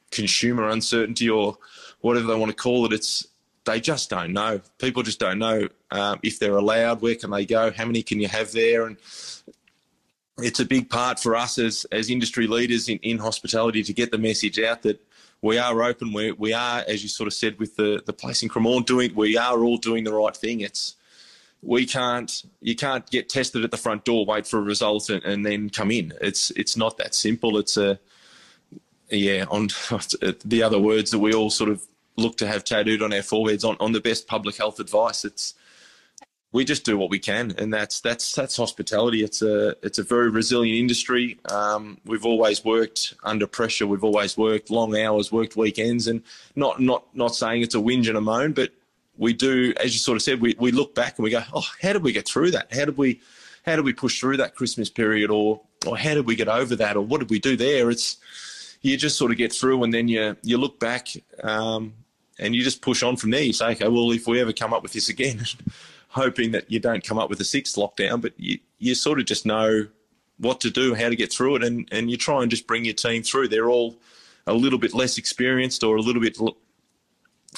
consumer 0.09 0.67
uncertainty 0.69 1.29
or 1.29 1.57
whatever 2.01 2.27
they 2.27 2.35
want 2.35 2.49
to 2.49 2.55
call 2.55 2.85
it. 2.85 2.93
It's 2.93 3.27
they 3.65 3.79
just 3.79 4.09
don't 4.09 4.33
know. 4.33 4.61
People 4.79 5.03
just 5.03 5.19
don't 5.19 5.39
know 5.39 5.67
um, 5.91 6.19
if 6.23 6.39
they're 6.39 6.57
allowed. 6.57 7.01
Where 7.01 7.15
can 7.15 7.29
they 7.29 7.45
go? 7.45 7.71
How 7.71 7.85
many 7.85 8.01
can 8.01 8.19
you 8.19 8.27
have 8.27 8.51
there? 8.51 8.85
And 8.87 8.97
it's 10.37 10.59
a 10.59 10.65
big 10.65 10.89
part 10.89 11.19
for 11.19 11.35
us 11.35 11.57
as 11.57 11.85
as 11.91 12.09
industry 12.09 12.47
leaders 12.47 12.89
in, 12.89 12.97
in 12.99 13.17
hospitality 13.17 13.83
to 13.83 13.93
get 13.93 14.11
the 14.11 14.17
message 14.17 14.59
out 14.59 14.81
that 14.83 14.99
we 15.41 15.57
are 15.57 15.83
open. 15.83 16.13
We 16.13 16.31
we 16.31 16.53
are, 16.53 16.83
as 16.87 17.03
you 17.03 17.09
sort 17.09 17.27
of 17.27 17.33
said, 17.33 17.59
with 17.59 17.75
the 17.75 18.01
the 18.05 18.13
place 18.13 18.43
in 18.43 18.49
Cremorne 18.49 18.85
doing. 18.85 19.13
We 19.15 19.37
are 19.37 19.63
all 19.63 19.77
doing 19.77 20.03
the 20.03 20.13
right 20.13 20.35
thing. 20.35 20.61
It's 20.61 20.95
we 21.61 21.85
can't 21.85 22.43
you 22.61 22.75
can't 22.75 23.09
get 23.09 23.29
tested 23.29 23.63
at 23.63 23.71
the 23.71 23.77
front 23.77 24.05
door, 24.05 24.25
wait 24.25 24.47
for 24.47 24.57
a 24.57 24.63
result, 24.63 25.09
and, 25.09 25.23
and 25.23 25.45
then 25.45 25.69
come 25.69 25.91
in. 25.91 26.13
It's 26.21 26.51
it's 26.51 26.75
not 26.75 26.97
that 26.97 27.13
simple. 27.13 27.57
It's 27.57 27.77
a 27.77 27.99
yeah. 29.09 29.45
On 29.49 29.67
the 30.45 30.63
other 30.63 30.79
words 30.79 31.11
that 31.11 31.19
we 31.19 31.33
all 31.33 31.49
sort 31.49 31.69
of 31.69 31.85
look 32.21 32.37
to 32.37 32.47
have 32.47 32.63
tattooed 32.63 33.01
on 33.01 33.13
our 33.13 33.21
foreheads 33.21 33.63
on, 33.63 33.77
on 33.79 33.91
the 33.91 34.01
best 34.01 34.27
public 34.27 34.55
health 34.57 34.79
advice. 34.79 35.25
It's 35.25 35.53
we 36.53 36.65
just 36.65 36.83
do 36.83 36.97
what 36.97 37.09
we 37.09 37.19
can, 37.19 37.53
and 37.57 37.73
that's 37.73 38.01
that's 38.01 38.33
that's 38.35 38.57
hospitality. 38.57 39.23
It's 39.23 39.41
a 39.41 39.75
it's 39.81 39.99
a 39.99 40.03
very 40.03 40.29
resilient 40.29 40.77
industry. 40.77 41.39
Um, 41.45 41.97
we've 42.05 42.25
always 42.25 42.65
worked 42.65 43.13
under 43.23 43.47
pressure. 43.47 43.87
We've 43.87 44.03
always 44.03 44.37
worked 44.37 44.69
long 44.69 44.97
hours, 44.97 45.31
worked 45.31 45.55
weekends, 45.55 46.07
and 46.07 46.21
not 46.55 46.79
not 46.79 47.05
not 47.15 47.35
saying 47.35 47.61
it's 47.61 47.75
a 47.75 47.79
whinge 47.79 48.09
and 48.09 48.17
a 48.17 48.21
moan, 48.21 48.51
but 48.51 48.71
we 49.17 49.33
do, 49.33 49.73
as 49.77 49.93
you 49.93 49.99
sort 49.99 50.15
of 50.15 50.23
said, 50.23 50.41
we, 50.41 50.55
we 50.57 50.71
look 50.71 50.95
back 50.95 51.17
and 51.17 51.23
we 51.23 51.29
go, 51.29 51.43
oh, 51.53 51.65
how 51.81 51.93
did 51.93 52.03
we 52.03 52.11
get 52.11 52.27
through 52.27 52.51
that? 52.51 52.73
How 52.73 52.85
did 52.85 52.97
we 52.97 53.21
how 53.63 53.75
did 53.75 53.85
we 53.85 53.93
push 53.93 54.19
through 54.19 54.37
that 54.37 54.55
Christmas 54.55 54.89
period, 54.89 55.29
or 55.29 55.61
or 55.87 55.97
how 55.97 56.15
did 56.15 56.25
we 56.25 56.35
get 56.35 56.49
over 56.49 56.75
that, 56.75 56.97
or 56.97 57.01
what 57.01 57.19
did 57.19 57.29
we 57.29 57.39
do 57.39 57.55
there? 57.55 57.89
It's 57.89 58.17
you 58.81 58.97
just 58.97 59.17
sort 59.17 59.31
of 59.31 59.37
get 59.37 59.53
through, 59.53 59.83
and 59.83 59.93
then 59.93 60.07
you 60.07 60.35
you 60.41 60.57
look 60.57 60.79
back 60.79 61.09
um, 61.43 61.93
and 62.41 62.53
you 62.53 62.63
just 62.63 62.81
push 62.81 63.03
on 63.03 63.15
from 63.15 63.29
there. 63.29 63.43
You 63.43 63.53
say, 63.53 63.71
okay, 63.71 63.87
well, 63.87 64.11
if 64.11 64.27
we 64.27 64.41
ever 64.41 64.51
come 64.51 64.73
up 64.73 64.83
with 64.83 64.93
this 64.93 65.07
again. 65.07 65.45
hoping 66.11 66.51
that 66.51 66.69
you 66.69 66.79
don't 66.79 67.05
come 67.05 67.17
up 67.17 67.29
with 67.29 67.39
a 67.39 67.45
sixth 67.45 67.77
lockdown, 67.77 68.21
but 68.21 68.33
you, 68.37 68.59
you 68.79 68.93
sort 68.93 69.19
of 69.19 69.25
just 69.25 69.45
know 69.45 69.87
what 70.37 70.59
to 70.59 70.69
do, 70.69 70.93
how 70.93 71.07
to 71.07 71.15
get 71.15 71.31
through 71.31 71.55
it, 71.55 71.63
and, 71.63 71.87
and 71.91 72.11
you 72.11 72.17
try 72.17 72.41
and 72.41 72.51
just 72.51 72.67
bring 72.67 72.83
your 72.83 72.93
team 72.93 73.23
through. 73.23 73.47
They're 73.47 73.69
all 73.69 73.95
a 74.45 74.53
little 74.53 74.79
bit 74.79 74.93
less 74.93 75.17
experienced 75.17 75.83
or 75.83 75.95
a 75.95 76.01
little 76.01 76.21
bit 76.21 76.37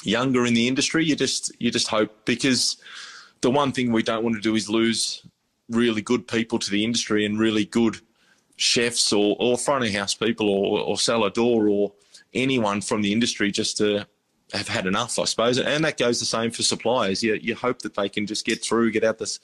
younger 0.04 0.46
in 0.46 0.54
the 0.54 0.68
industry. 0.68 1.04
You 1.04 1.16
just 1.16 1.50
you 1.58 1.70
just 1.70 1.88
hope 1.88 2.24
because 2.24 2.76
the 3.40 3.50
one 3.50 3.72
thing 3.72 3.90
we 3.90 4.02
don't 4.02 4.22
want 4.22 4.36
to 4.36 4.42
do 4.42 4.54
is 4.54 4.68
lose 4.68 5.26
really 5.68 6.02
good 6.02 6.28
people 6.28 6.58
to 6.58 6.70
the 6.70 6.84
industry 6.84 7.24
and 7.24 7.38
really 7.38 7.64
good 7.64 7.96
chefs 8.56 9.12
or, 9.12 9.34
or 9.40 9.58
front 9.58 9.84
of 9.84 9.92
house 9.92 10.14
people 10.14 10.48
or, 10.48 10.80
or 10.80 10.96
cellar 10.96 11.30
door 11.30 11.68
or 11.68 11.92
anyone 12.34 12.80
from 12.80 13.02
the 13.02 13.12
industry 13.12 13.50
just 13.50 13.78
to 13.78 14.06
have 14.54 14.68
had 14.68 14.86
enough, 14.86 15.18
I 15.18 15.24
suppose. 15.24 15.58
And 15.58 15.84
that 15.84 15.98
goes 15.98 16.20
the 16.20 16.26
same 16.26 16.50
for 16.50 16.62
suppliers. 16.62 17.22
You, 17.22 17.34
you 17.34 17.54
hope 17.54 17.82
that 17.82 17.94
they 17.94 18.08
can 18.08 18.26
just 18.26 18.44
get 18.44 18.64
through, 18.64 18.92
get 18.92 19.04
out 19.04 19.18
this, 19.18 19.40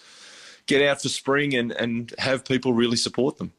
get 0.66 0.82
out 0.82 1.02
for 1.02 1.08
spring, 1.08 1.54
and 1.54 1.72
and 1.72 2.14
have 2.18 2.44
people 2.44 2.72
really 2.72 2.96
support 2.96 3.38
them. 3.38 3.52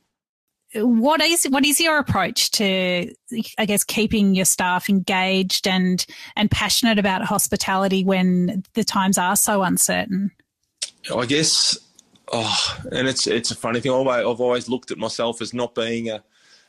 What 0.74 1.22
is 1.22 1.46
what 1.46 1.66
is 1.66 1.82
your 1.82 1.98
approach 1.98 2.52
to, 2.52 3.14
I 3.58 3.66
guess, 3.66 3.84
keeping 3.84 4.36
your 4.36 4.46
staff 4.46 4.90
engaged 4.90 5.68
and 5.68 6.06
and 6.36 6.50
passionate 6.50 6.98
about 6.98 7.26
hospitality 7.26 8.06
when 8.06 8.64
the 8.74 8.86
times 8.86 9.18
are 9.18 9.36
so 9.36 9.64
uncertain? 9.64 10.32
I 11.14 11.26
guess, 11.26 11.78
oh, 12.32 12.78
and 12.92 13.08
it's 13.08 13.28
it's 13.28 13.52
a 13.52 13.56
funny 13.56 13.82
thing. 13.82 13.92
I've 13.92 14.40
always 14.40 14.70
looked 14.70 14.92
at 14.92 14.98
myself 14.98 15.42
as 15.42 15.54
not 15.54 15.76
being 15.76 16.10
a 16.10 16.24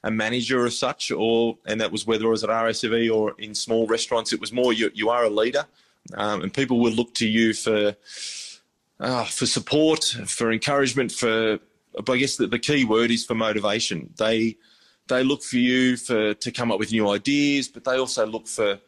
a 0.04 0.10
manager 0.10 0.66
as 0.66 0.78
such, 0.78 1.10
or 1.10 1.58
and 1.66 1.80
that 1.80 1.92
was 1.92 2.06
whether 2.06 2.26
it 2.26 2.30
was 2.30 2.44
at 2.44 2.50
RACV 2.50 3.14
or 3.14 3.34
in 3.38 3.54
small 3.54 3.86
restaurants. 3.86 4.32
It 4.32 4.40
was 4.40 4.52
more 4.52 4.72
you, 4.72 4.90
you 4.94 5.10
are 5.10 5.24
a 5.24 5.30
leader, 5.30 5.64
um, 6.14 6.42
and 6.42 6.52
people 6.52 6.80
will 6.80 6.92
look 6.92 7.14
to 7.14 7.28
you 7.28 7.54
for 7.54 7.94
uh, 9.00 9.24
for 9.24 9.46
support, 9.46 10.04
for 10.26 10.52
encouragement, 10.52 11.12
for. 11.12 11.58
I 12.08 12.16
guess 12.16 12.36
the, 12.36 12.46
the 12.46 12.58
key 12.58 12.86
word 12.86 13.10
is 13.10 13.26
for 13.26 13.34
motivation. 13.34 14.14
They 14.16 14.56
they 15.08 15.22
look 15.22 15.42
for 15.42 15.56
you 15.56 15.96
for 15.96 16.32
to 16.32 16.50
come 16.50 16.72
up 16.72 16.78
with 16.78 16.90
new 16.90 17.10
ideas, 17.10 17.68
but 17.68 17.84
they 17.84 17.98
also 17.98 18.26
look 18.26 18.46
for 18.48 18.80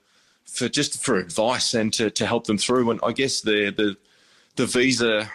for 0.46 0.68
just 0.68 1.02
for 1.02 1.16
advice 1.16 1.74
and 1.74 1.92
to, 1.94 2.10
to 2.10 2.26
help 2.26 2.46
them 2.46 2.58
through. 2.58 2.90
And 2.90 3.00
I 3.02 3.12
guess 3.12 3.40
the 3.40 3.70
the 3.70 3.96
the 4.56 4.66
visa 4.66 5.30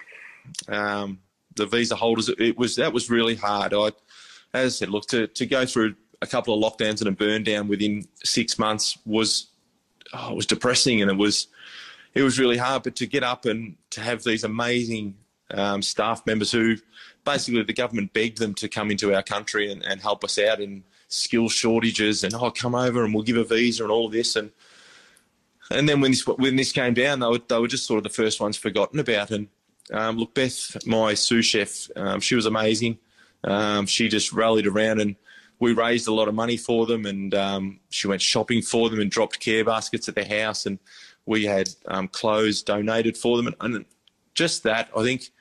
um, 0.67 1.19
the 1.55 1.65
visa 1.65 1.95
holders 1.95 2.29
it 2.29 2.57
was 2.57 2.75
that 2.77 2.93
was 2.93 3.09
really 3.09 3.35
hard. 3.35 3.73
I 3.73 3.91
as 4.53 4.75
I 4.75 4.77
said, 4.79 4.89
look 4.89 5.07
to 5.07 5.27
to 5.27 5.45
go 5.45 5.65
through 5.65 5.95
a 6.21 6.27
couple 6.27 6.53
of 6.53 6.61
lockdowns 6.73 6.99
and 6.99 7.07
a 7.07 7.11
burn 7.11 7.43
down 7.43 7.67
within 7.67 8.05
six 8.23 8.59
months 8.59 8.97
was 9.05 9.47
oh, 10.13 10.31
it 10.31 10.35
was 10.35 10.45
depressing 10.45 11.01
and 11.01 11.09
it 11.09 11.17
was 11.17 11.47
it 12.13 12.23
was 12.23 12.39
really 12.39 12.57
hard. 12.57 12.83
But 12.83 12.95
to 12.97 13.07
get 13.07 13.23
up 13.23 13.45
and 13.45 13.75
to 13.91 14.01
have 14.01 14.23
these 14.23 14.43
amazing 14.43 15.15
um, 15.51 15.81
staff 15.81 16.25
members 16.25 16.51
who 16.51 16.75
basically 17.25 17.63
the 17.63 17.73
government 17.73 18.13
begged 18.13 18.39
them 18.39 18.53
to 18.55 18.67
come 18.67 18.91
into 18.91 19.13
our 19.13 19.23
country 19.23 19.71
and, 19.71 19.83
and 19.85 20.01
help 20.01 20.23
us 20.23 20.37
out 20.37 20.59
in 20.59 20.83
skill 21.07 21.49
shortages 21.49 22.23
and 22.23 22.33
oh 22.35 22.51
come 22.51 22.75
over 22.75 23.03
and 23.03 23.13
we'll 23.13 23.23
give 23.23 23.37
a 23.37 23.43
visa 23.43 23.83
and 23.83 23.91
all 23.91 24.07
of 24.07 24.11
this. 24.11 24.35
And 24.35 24.51
and 25.71 25.87
then 25.87 26.01
when 26.01 26.11
this 26.11 26.25
when 26.25 26.55
this 26.55 26.71
came 26.71 26.93
down 26.93 27.19
they 27.19 27.27
were 27.27 27.39
they 27.47 27.59
were 27.59 27.67
just 27.67 27.85
sort 27.85 27.99
of 27.99 28.03
the 28.03 28.09
first 28.09 28.39
ones 28.39 28.57
forgotten 28.57 28.99
about. 28.99 29.31
And 29.31 29.47
um, 29.91 30.17
look 30.17 30.33
Beth 30.33 30.85
my 30.85 31.13
sous 31.13 31.45
chef 31.45 31.89
um, 31.95 32.19
she 32.19 32.35
was 32.35 32.45
amazing 32.45 32.99
um, 33.43 33.85
she 33.85 34.07
just 34.07 34.33
rallied 34.33 34.67
around 34.67 34.99
and 34.99 35.15
we 35.59 35.73
raised 35.73 36.07
a 36.07 36.13
lot 36.13 36.27
of 36.27 36.35
money 36.35 36.57
for 36.57 36.85
them 36.85 37.05
and 37.05 37.33
um, 37.35 37.79
she 37.89 38.07
went 38.07 38.21
shopping 38.21 38.61
for 38.61 38.89
them 38.89 38.99
and 38.99 39.11
dropped 39.11 39.39
care 39.39 39.65
baskets 39.65 40.07
at 40.07 40.15
their 40.15 40.25
house 40.25 40.65
and 40.65 40.79
we 41.25 41.45
had 41.45 41.69
um, 41.87 42.07
clothes 42.07 42.61
donated 42.61 43.17
for 43.17 43.37
them. 43.37 43.47
And, 43.47 43.55
and, 43.61 43.85
just 44.35 44.63
that 44.63 44.89
I 44.95 45.03
think 45.03 45.31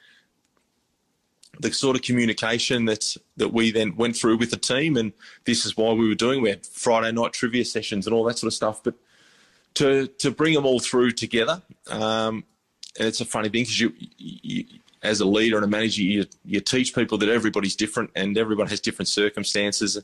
the 1.60 1.72
sort 1.72 1.94
of 1.94 2.02
communication 2.02 2.86
that 2.86 3.16
that 3.36 3.52
we 3.52 3.70
then 3.70 3.94
went 3.94 4.16
through 4.16 4.38
with 4.38 4.50
the 4.50 4.56
team 4.56 4.96
and 4.96 5.12
this 5.44 5.64
is 5.64 5.76
why 5.76 5.92
we 5.92 6.08
were 6.08 6.16
doing 6.16 6.42
we 6.42 6.48
had 6.48 6.66
Friday 6.66 7.12
night 7.12 7.32
trivia 7.32 7.64
sessions 7.64 8.06
and 8.06 8.14
all 8.14 8.24
that 8.24 8.38
sort 8.38 8.48
of 8.48 8.54
stuff 8.54 8.82
but 8.82 8.94
to 9.74 10.08
to 10.18 10.32
bring 10.32 10.54
them 10.54 10.66
all 10.66 10.80
through 10.80 11.12
together 11.12 11.62
um, 11.90 12.42
and 12.98 13.06
it's 13.06 13.20
a 13.20 13.24
funny 13.24 13.48
thing 13.48 13.62
because 13.62 13.78
you, 13.78 13.92
you 14.16 14.64
as 15.02 15.20
a 15.20 15.24
leader 15.24 15.56
and 15.56 15.64
a 15.64 15.68
manager, 15.68 16.02
you, 16.02 16.26
you 16.44 16.60
teach 16.60 16.94
people 16.94 17.18
that 17.18 17.28
everybody's 17.28 17.76
different 17.76 18.10
and 18.16 18.36
everyone 18.36 18.66
has 18.66 18.80
different 18.80 19.08
circumstances. 19.08 19.98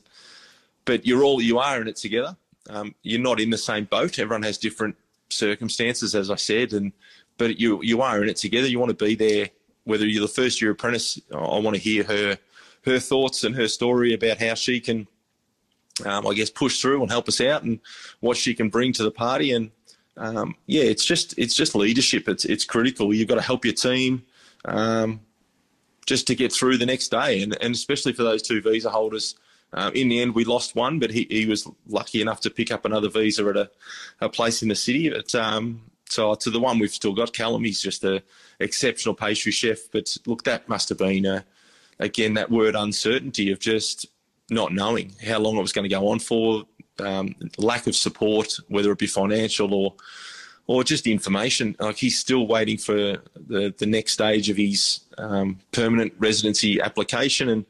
But 0.85 1.05
you're 1.05 1.23
all 1.23 1.41
you 1.41 1.59
are 1.59 1.81
in 1.81 1.87
it 1.87 1.95
together. 1.95 2.37
Um, 2.69 2.95
you're 3.03 3.21
not 3.21 3.39
in 3.39 3.49
the 3.49 3.57
same 3.57 3.85
boat. 3.85 4.19
Everyone 4.19 4.43
has 4.43 4.57
different 4.57 4.95
circumstances, 5.29 6.15
as 6.15 6.29
I 6.31 6.35
said, 6.35 6.73
and 6.73 6.91
but 7.37 7.59
you 7.59 7.81
you 7.83 8.01
are 8.01 8.21
in 8.23 8.29
it 8.29 8.37
together. 8.37 8.67
You 8.67 8.79
want 8.79 8.97
to 8.97 9.05
be 9.05 9.15
there. 9.15 9.49
Whether 9.83 10.07
you're 10.07 10.21
the 10.21 10.27
first 10.27 10.61
year 10.61 10.71
apprentice, 10.71 11.19
I 11.31 11.59
want 11.59 11.75
to 11.75 11.81
hear 11.81 12.03
her 12.03 12.37
her 12.85 12.99
thoughts 12.99 13.43
and 13.43 13.55
her 13.55 13.67
story 13.67 14.13
about 14.13 14.39
how 14.39 14.53
she 14.53 14.79
can, 14.79 15.07
um, 16.05 16.25
I 16.25 16.33
guess, 16.33 16.49
push 16.49 16.81
through 16.81 17.01
and 17.01 17.11
help 17.11 17.27
us 17.27 17.41
out, 17.41 17.63
and 17.63 17.79
what 18.19 18.37
she 18.37 18.53
can 18.53 18.69
bring 18.69 18.93
to 18.93 19.03
the 19.03 19.11
party. 19.11 19.51
And 19.51 19.71
um, 20.17 20.55
yeah, 20.65 20.83
it's 20.83 21.05
just 21.05 21.37
it's 21.37 21.55
just 21.55 21.75
leadership. 21.75 22.27
It's 22.27 22.45
it's 22.45 22.65
critical. 22.65 23.13
You've 23.13 23.27
got 23.27 23.35
to 23.35 23.41
help 23.41 23.65
your 23.65 23.73
team 23.73 24.23
um, 24.65 25.21
just 26.05 26.27
to 26.27 26.35
get 26.35 26.51
through 26.51 26.77
the 26.77 26.85
next 26.85 27.09
day. 27.09 27.41
And, 27.41 27.57
and 27.61 27.73
especially 27.73 28.13
for 28.13 28.23
those 28.23 28.41
two 28.41 28.61
visa 28.61 28.89
holders, 28.89 29.35
um, 29.73 29.93
in 29.93 30.07
the 30.09 30.21
end, 30.21 30.35
we 30.35 30.45
lost 30.45 30.75
one, 30.75 30.99
but 30.99 31.11
he, 31.11 31.27
he 31.29 31.45
was 31.45 31.67
lucky 31.87 32.21
enough 32.21 32.41
to 32.41 32.49
pick 32.49 32.71
up 32.71 32.85
another 32.85 33.09
visa 33.09 33.47
at 33.47 33.57
a, 33.57 33.69
a 34.21 34.29
place 34.29 34.61
in 34.61 34.69
the 34.69 34.75
city. 34.75 35.09
But, 35.09 35.33
um, 35.35 35.81
so 36.07 36.35
to 36.35 36.49
the 36.49 36.59
one 36.59 36.79
we've 36.79 36.91
still 36.91 37.13
got, 37.13 37.33
Callum, 37.33 37.63
he's 37.63 37.81
just 37.81 38.03
an 38.03 38.21
exceptional 38.59 39.15
pastry 39.15 39.51
chef. 39.51 39.79
But 39.91 40.15
look, 40.25 40.43
that 40.43 40.69
must 40.69 40.89
have 40.89 40.99
been, 40.99 41.25
a, 41.25 41.43
again, 41.99 42.35
that 42.35 42.51
word 42.51 42.75
uncertainty 42.75 43.51
of 43.51 43.59
just 43.59 44.05
not 44.49 44.71
knowing 44.71 45.13
how 45.25 45.39
long 45.39 45.57
it 45.57 45.61
was 45.61 45.73
going 45.73 45.89
to 45.89 45.95
go 45.95 46.07
on 46.07 46.19
for, 46.19 46.65
um, 46.99 47.35
lack 47.57 47.87
of 47.87 47.95
support, 47.95 48.57
whether 48.69 48.91
it 48.91 48.99
be 48.99 49.07
financial 49.07 49.73
or 49.73 49.95
or 50.67 50.83
just 50.83 51.07
information. 51.07 51.75
Like 51.79 51.97
he's 51.97 52.17
still 52.17 52.47
waiting 52.47 52.77
for 52.77 53.17
the, 53.35 53.73
the 53.77 53.85
next 53.85 54.13
stage 54.13 54.49
of 54.49 54.57
his 54.57 55.01
um, 55.17 55.59
permanent 55.71 56.13
residency 56.19 56.81
application, 56.81 57.49
and, 57.49 57.65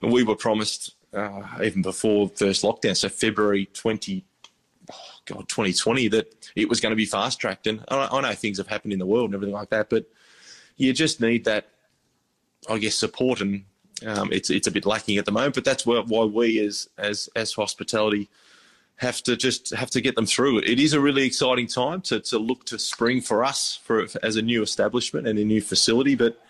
we 0.00 0.22
were 0.22 0.36
promised 0.36 0.94
uh, 1.12 1.42
even 1.60 1.82
before 1.82 2.28
first 2.28 2.62
lockdown, 2.62 2.96
so 2.96 3.08
February 3.08 3.66
20, 3.72 4.24
oh 4.92 4.94
God, 5.24 5.48
2020, 5.48 6.06
that 6.06 6.32
it 6.54 6.68
was 6.68 6.80
going 6.80 6.90
to 6.90 6.96
be 6.96 7.04
fast 7.04 7.40
tracked. 7.40 7.66
And 7.66 7.84
I, 7.88 8.08
I 8.12 8.20
know 8.20 8.32
things 8.34 8.58
have 8.58 8.68
happened 8.68 8.92
in 8.92 9.00
the 9.00 9.06
world 9.06 9.26
and 9.30 9.34
everything 9.34 9.54
like 9.54 9.70
that, 9.70 9.90
but 9.90 10.06
you 10.76 10.92
just 10.92 11.20
need 11.20 11.44
that, 11.46 11.66
I 12.70 12.78
guess, 12.78 12.94
support, 12.94 13.40
and 13.40 13.64
um, 14.06 14.32
it's 14.32 14.50
it's 14.50 14.68
a 14.68 14.70
bit 14.70 14.86
lacking 14.86 15.18
at 15.18 15.24
the 15.24 15.32
moment. 15.32 15.54
But 15.54 15.64
that's 15.64 15.84
why, 15.84 16.00
why 16.06 16.24
we 16.24 16.60
as 16.60 16.88
as 16.96 17.28
as 17.34 17.52
hospitality 17.52 18.28
have 18.98 19.22
to 19.22 19.36
just 19.36 19.70
have 19.70 19.90
to 19.90 20.00
get 20.00 20.16
them 20.16 20.26
through 20.26 20.58
it. 20.58 20.80
Is 20.80 20.92
a 20.92 21.00
really 21.00 21.24
exciting 21.24 21.66
time 21.66 22.00
to, 22.02 22.20
to 22.20 22.38
look 22.38 22.64
to 22.66 22.78
spring 22.78 23.20
for 23.20 23.44
us 23.44 23.80
for 23.82 24.06
as 24.22 24.36
a 24.36 24.42
new 24.42 24.62
establishment 24.62 25.26
and 25.26 25.38
a 25.38 25.44
new 25.44 25.60
facility, 25.60 26.14
but 26.14 26.40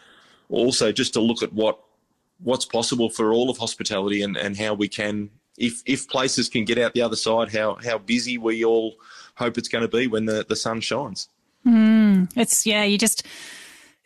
also 0.49 0.91
just 0.91 1.13
to 1.13 1.21
look 1.21 1.43
at 1.43 1.53
what 1.53 1.79
what's 2.43 2.65
possible 2.65 3.11
for 3.11 3.33
all 3.33 3.51
of 3.51 3.59
hospitality 3.59 4.23
and, 4.23 4.37
and 4.37 4.57
how 4.57 4.73
we 4.73 4.89
can 4.89 5.31
if 5.59 5.83
if 5.87 6.09
places 6.09 6.49
can 6.49 6.65
get 6.65 6.79
out 6.79 6.95
the 6.95 7.03
other 7.03 7.17
side, 7.17 7.53
how 7.53 7.79
how 7.85 7.99
busy 7.99 8.39
we 8.39 8.65
all 8.65 8.97
hope 9.35 9.59
it's 9.59 9.69
going 9.69 9.83
to 9.83 9.89
be 9.89 10.07
when 10.07 10.25
the, 10.25 10.45
the 10.49 10.57
sun 10.57 10.81
shines. 10.81 11.29
Mm, 11.67 12.31
it's 12.35 12.65
yeah, 12.65 12.85
you 12.85 12.97
just 12.97 13.27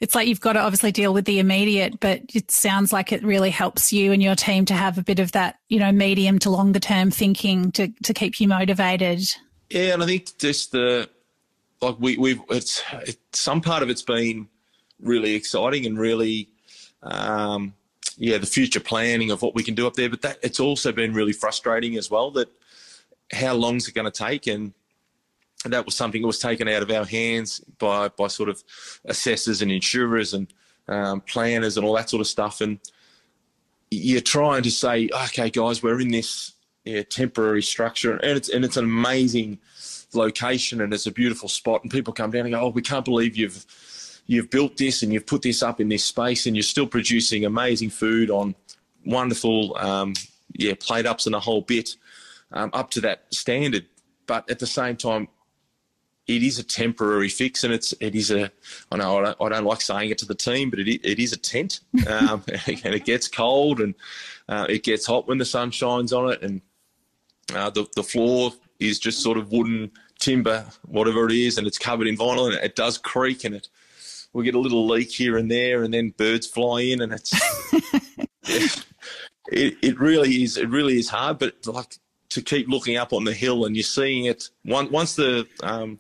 it's 0.03 0.17
like 0.17 0.27
you've 0.27 0.41
got 0.41 0.55
to 0.55 0.59
obviously 0.59 0.91
deal 0.91 1.15
with 1.15 1.27
the 1.27 1.39
immediate, 1.39 2.01
but 2.01 2.23
it 2.35 2.51
sounds 2.51 2.93
like 2.93 3.13
it 3.13 3.23
really 3.23 3.51
helps 3.51 3.93
you 3.93 4.11
and 4.11 4.21
your 4.21 4.35
team 4.35 4.65
to 4.65 4.75
have 4.75 4.99
a 4.99 5.03
bit 5.03 5.21
of 5.21 5.31
that, 5.31 5.61
you 5.69 5.79
know, 5.79 5.93
medium 5.93 6.41
to 6.41 6.51
longer 6.51 6.81
term 6.81 7.13
thinking 7.13 7.71
to, 7.71 7.87
to 8.03 8.13
keep 8.13 8.41
you 8.41 8.49
motivated. 8.49 9.23
Yeah, 9.71 9.95
and 9.95 10.03
I 10.03 10.07
think 10.07 10.37
just 10.39 10.73
the 10.73 11.09
like 11.81 11.95
we 12.01 12.17
we've 12.17 12.41
it's, 12.51 12.83
some 13.33 13.61
part 13.61 13.85
of 13.85 13.91
it's 13.91 14.03
been 14.03 14.49
really 15.01 15.37
exciting 15.37 15.87
and 15.87 15.97
really 15.97 16.49
um, 17.05 17.73
yeah 18.17 18.39
the 18.39 18.47
future 18.47 18.81
planning 18.81 19.31
of 19.31 19.41
what 19.41 19.55
we 19.55 19.63
can 19.63 19.77
do 19.77 19.87
up 19.87 19.95
there, 19.95 20.11
but 20.11 20.23
that 20.23 20.39
it's 20.43 20.59
also 20.59 20.91
been 20.91 21.15
really 21.15 21.33
frustrating 21.33 21.97
as 21.97 22.11
well 22.11 22.33
that 22.33 22.49
how 23.33 23.55
long's 23.55 23.87
it 23.87 23.95
going 23.95 24.11
to 24.11 24.11
take 24.11 24.49
and 24.49 24.75
that 25.71 25.85
was 25.85 25.95
something 25.95 26.23
that 26.23 26.27
was 26.27 26.39
taken 26.39 26.69
out 26.69 26.83
of 26.83 26.91
our 26.91 27.05
hands 27.05 27.61
by 27.79 28.09
by 28.09 28.27
sort 28.27 28.49
of 28.49 28.63
assessors 29.05 29.63
and 29.63 29.71
insurers 29.71 30.35
and 30.35 30.53
um, 30.89 31.21
planners 31.21 31.77
and 31.77 31.87
all 31.87 31.95
that 31.95 32.11
sort 32.11 32.21
of 32.21 32.27
stuff. 32.27 32.61
And 32.61 32.81
you're 33.91 34.21
trying 34.21 34.63
to 34.63 34.71
say, 34.71 35.09
okay, 35.27 35.51
guys, 35.51 35.83
we're 35.83 36.01
in 36.01 36.11
this 36.11 36.53
yeah, 36.85 37.03
temporary 37.03 37.63
structure, 37.63 38.17
and 38.17 38.37
it's 38.37 38.49
and 38.49 38.65
it's 38.65 38.77
an 38.77 38.85
amazing 38.85 39.59
location, 40.15 40.81
and 40.81 40.93
it's 40.93 41.07
a 41.07 41.13
beautiful 41.13 41.49
spot, 41.49 41.83
and 41.83 41.91
people 41.91 42.13
come 42.13 42.31
down 42.31 42.47
and 42.47 42.55
go, 42.55 42.61
oh, 42.61 42.69
we 42.69 42.83
can't 42.83 43.05
believe 43.05 43.37
you've 43.37 43.65
you've 44.27 44.51
built 44.51 44.77
this 44.77 45.03
and 45.03 45.13
you've 45.13 45.27
put 45.27 45.43
this 45.43 45.63
up 45.63 45.81
in 45.81 45.89
this 45.89 46.05
space, 46.05 46.47
and 46.47 46.57
you're 46.57 46.63
still 46.63 46.87
producing 46.87 47.45
amazing 47.45 47.91
food 47.91 48.31
on 48.31 48.55
wonderful, 49.05 49.77
um, 49.79 50.15
yeah, 50.53 50.75
plate 50.79 51.07
ups 51.07 51.27
and 51.27 51.35
a 51.35 51.41
whole 51.41 51.63
bit 51.63 51.97
um, 52.53 52.71
up 52.73 52.91
to 52.91 53.01
that 53.01 53.25
standard. 53.33 53.87
But 54.27 54.51
at 54.51 54.59
the 54.59 54.67
same 54.67 54.97
time, 54.97 55.29
it 56.27 56.43
is 56.43 56.59
a 56.59 56.63
temporary 56.63 57.29
fix, 57.29 57.65
and 57.65 57.73
it's 57.73 57.93
it 58.01 58.15
is 58.15 58.31
a. 58.31 58.51
I 58.91 58.97
know 58.97 59.19
I 59.19 59.23
don't, 59.23 59.37
I 59.41 59.49
don't 59.49 59.65
like 59.65 59.81
saying 59.81 60.11
it 60.11 60.19
to 60.19 60.27
the 60.27 60.35
team, 60.35 60.71
but 60.71 60.79
it 60.79 60.89
it 60.89 61.19
is 61.19 61.33
a 61.33 61.37
tent, 61.37 61.81
um, 62.07 62.45
and 62.49 62.95
it 62.95 63.05
gets 63.05 63.29
cold 63.29 63.81
and 63.81 63.95
uh, 64.49 64.67
it 64.69 64.85
gets 64.85 65.07
hot 65.07 65.27
when 65.27 65.39
the 65.39 65.45
sun 65.45 65.71
shines 65.71 66.13
on 66.13 66.33
it, 66.33 66.43
and 66.43 66.61
uh, 67.55 67.71
the 67.71 67.87
the 67.97 68.03
floor 68.03 68.53
is 68.79 68.99
just 68.99 69.23
sort 69.23 69.39
of 69.39 69.51
wooden 69.51 69.91
timber, 70.19 70.65
whatever 70.87 71.27
it 71.27 71.33
is, 71.33 71.59
and 71.59 71.67
it's 71.67 71.79
covered 71.79 72.07
in 72.07 72.17
vinyl, 72.17 72.47
and 72.47 72.65
it 72.65 72.77
does 72.77 72.99
creak, 72.99 73.45
and 73.45 73.57
it 73.57 73.69
we 74.33 74.45
get 74.45 74.55
a 74.55 74.61
little 74.61 74.87
leak 74.87 75.11
here 75.11 75.37
and 75.37 75.51
there, 75.51 75.83
and 75.83 75.93
then 75.93 76.15
birds 76.17 76.47
fly 76.47 76.83
in, 76.83 77.03
and 77.03 77.13
it's 77.13 77.33
it, 78.45 78.87
it, 79.49 79.77
it 79.83 79.99
really 79.99 80.45
is 80.45 80.57
it 80.57 80.69
really 80.69 80.99
is 80.99 81.09
hard, 81.09 81.39
but 81.39 81.67
like 81.67 81.97
to 82.33 82.41
keep 82.41 82.69
looking 82.69 82.97
up 82.97 83.13
on 83.13 83.25
the 83.25 83.35
hill 83.35 83.67
and 83.67 83.77
you're 83.77 83.83
seeing 83.83 84.25
it 84.25 84.49
once 84.65 85.17
the 85.17 85.47
um, 85.63 85.99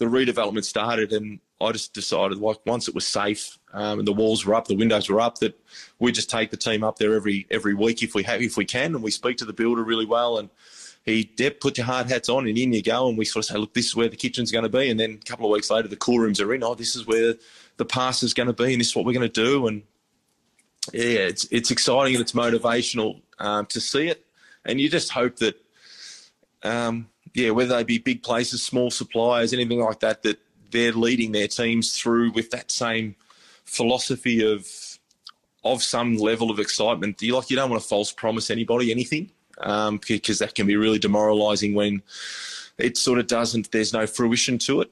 the 0.00 0.06
redevelopment 0.06 0.64
started 0.64 1.12
and 1.12 1.40
I 1.60 1.72
just 1.72 1.92
decided 1.92 2.38
like 2.38 2.56
once 2.64 2.88
it 2.88 2.94
was 2.94 3.06
safe 3.06 3.58
um, 3.74 3.98
and 3.98 4.08
the 4.08 4.14
walls 4.14 4.46
were 4.46 4.54
up, 4.54 4.66
the 4.66 4.74
windows 4.74 5.10
were 5.10 5.20
up, 5.20 5.38
that 5.38 5.60
we 5.98 6.10
just 6.10 6.30
take 6.30 6.50
the 6.50 6.56
team 6.56 6.82
up 6.82 6.96
there 6.96 7.14
every 7.14 7.46
every 7.50 7.74
week 7.74 8.02
if 8.02 8.14
we 8.14 8.22
have 8.22 8.40
if 8.40 8.56
we 8.56 8.64
can, 8.64 8.94
and 8.94 9.04
we 9.04 9.10
speak 9.10 9.36
to 9.36 9.44
the 9.44 9.52
builder 9.52 9.84
really 9.84 10.06
well. 10.06 10.38
And 10.38 10.48
he 11.04 11.24
Deb, 11.24 11.60
put 11.60 11.76
your 11.76 11.86
hard 11.86 12.08
hats 12.08 12.30
on 12.30 12.48
and 12.48 12.56
in 12.56 12.72
you 12.72 12.82
go. 12.82 13.10
And 13.10 13.18
we 13.18 13.26
sort 13.26 13.44
of 13.44 13.50
say, 13.50 13.58
look, 13.58 13.74
this 13.74 13.86
is 13.86 13.94
where 13.94 14.08
the 14.08 14.16
kitchen's 14.16 14.50
going 14.50 14.64
to 14.64 14.70
be. 14.70 14.88
And 14.88 14.98
then 14.98 15.18
a 15.20 15.28
couple 15.28 15.44
of 15.44 15.52
weeks 15.52 15.70
later, 15.70 15.86
the 15.86 15.96
cool 15.96 16.18
rooms 16.18 16.40
are 16.40 16.52
in. 16.54 16.64
Oh, 16.64 16.74
this 16.74 16.96
is 16.96 17.06
where 17.06 17.34
the 17.76 17.84
pass 17.84 18.22
is 18.22 18.32
going 18.32 18.46
to 18.46 18.54
be, 18.54 18.72
and 18.72 18.80
this 18.80 18.88
is 18.88 18.96
what 18.96 19.04
we're 19.04 19.12
going 19.12 19.30
to 19.30 19.44
do. 19.44 19.66
And 19.66 19.82
yeah, 20.94 21.28
it's 21.28 21.44
it's 21.50 21.70
exciting 21.70 22.14
and 22.14 22.22
it's 22.22 22.32
motivational 22.32 23.20
um, 23.38 23.66
to 23.66 23.80
see 23.82 24.08
it. 24.08 24.24
And 24.64 24.80
you 24.80 24.88
just 24.88 25.10
hope 25.10 25.36
that 25.36 25.62
um, 26.62 27.09
yeah, 27.34 27.50
whether 27.50 27.76
they 27.76 27.84
be 27.84 27.98
big 27.98 28.22
places, 28.22 28.62
small 28.62 28.90
suppliers, 28.90 29.52
anything 29.52 29.80
like 29.80 30.00
that, 30.00 30.22
that 30.22 30.38
they're 30.70 30.92
leading 30.92 31.32
their 31.32 31.48
teams 31.48 31.96
through 31.96 32.32
with 32.32 32.50
that 32.50 32.70
same 32.70 33.16
philosophy 33.64 34.44
of 34.44 34.68
of 35.62 35.82
some 35.82 36.16
level 36.16 36.50
of 36.50 36.58
excitement. 36.58 37.20
You 37.22 37.36
like 37.36 37.50
you 37.50 37.56
don't 37.56 37.70
want 37.70 37.82
to 37.82 37.88
false 37.88 38.12
promise 38.12 38.50
anybody 38.50 38.90
anything 38.90 39.30
um, 39.60 40.00
because 40.06 40.38
that 40.38 40.54
can 40.54 40.66
be 40.66 40.76
really 40.76 40.98
demoralising 40.98 41.74
when 41.74 42.02
it 42.78 42.96
sort 42.96 43.18
of 43.18 43.26
doesn't. 43.26 43.70
There's 43.70 43.92
no 43.92 44.06
fruition 44.06 44.58
to 44.58 44.80
it. 44.80 44.90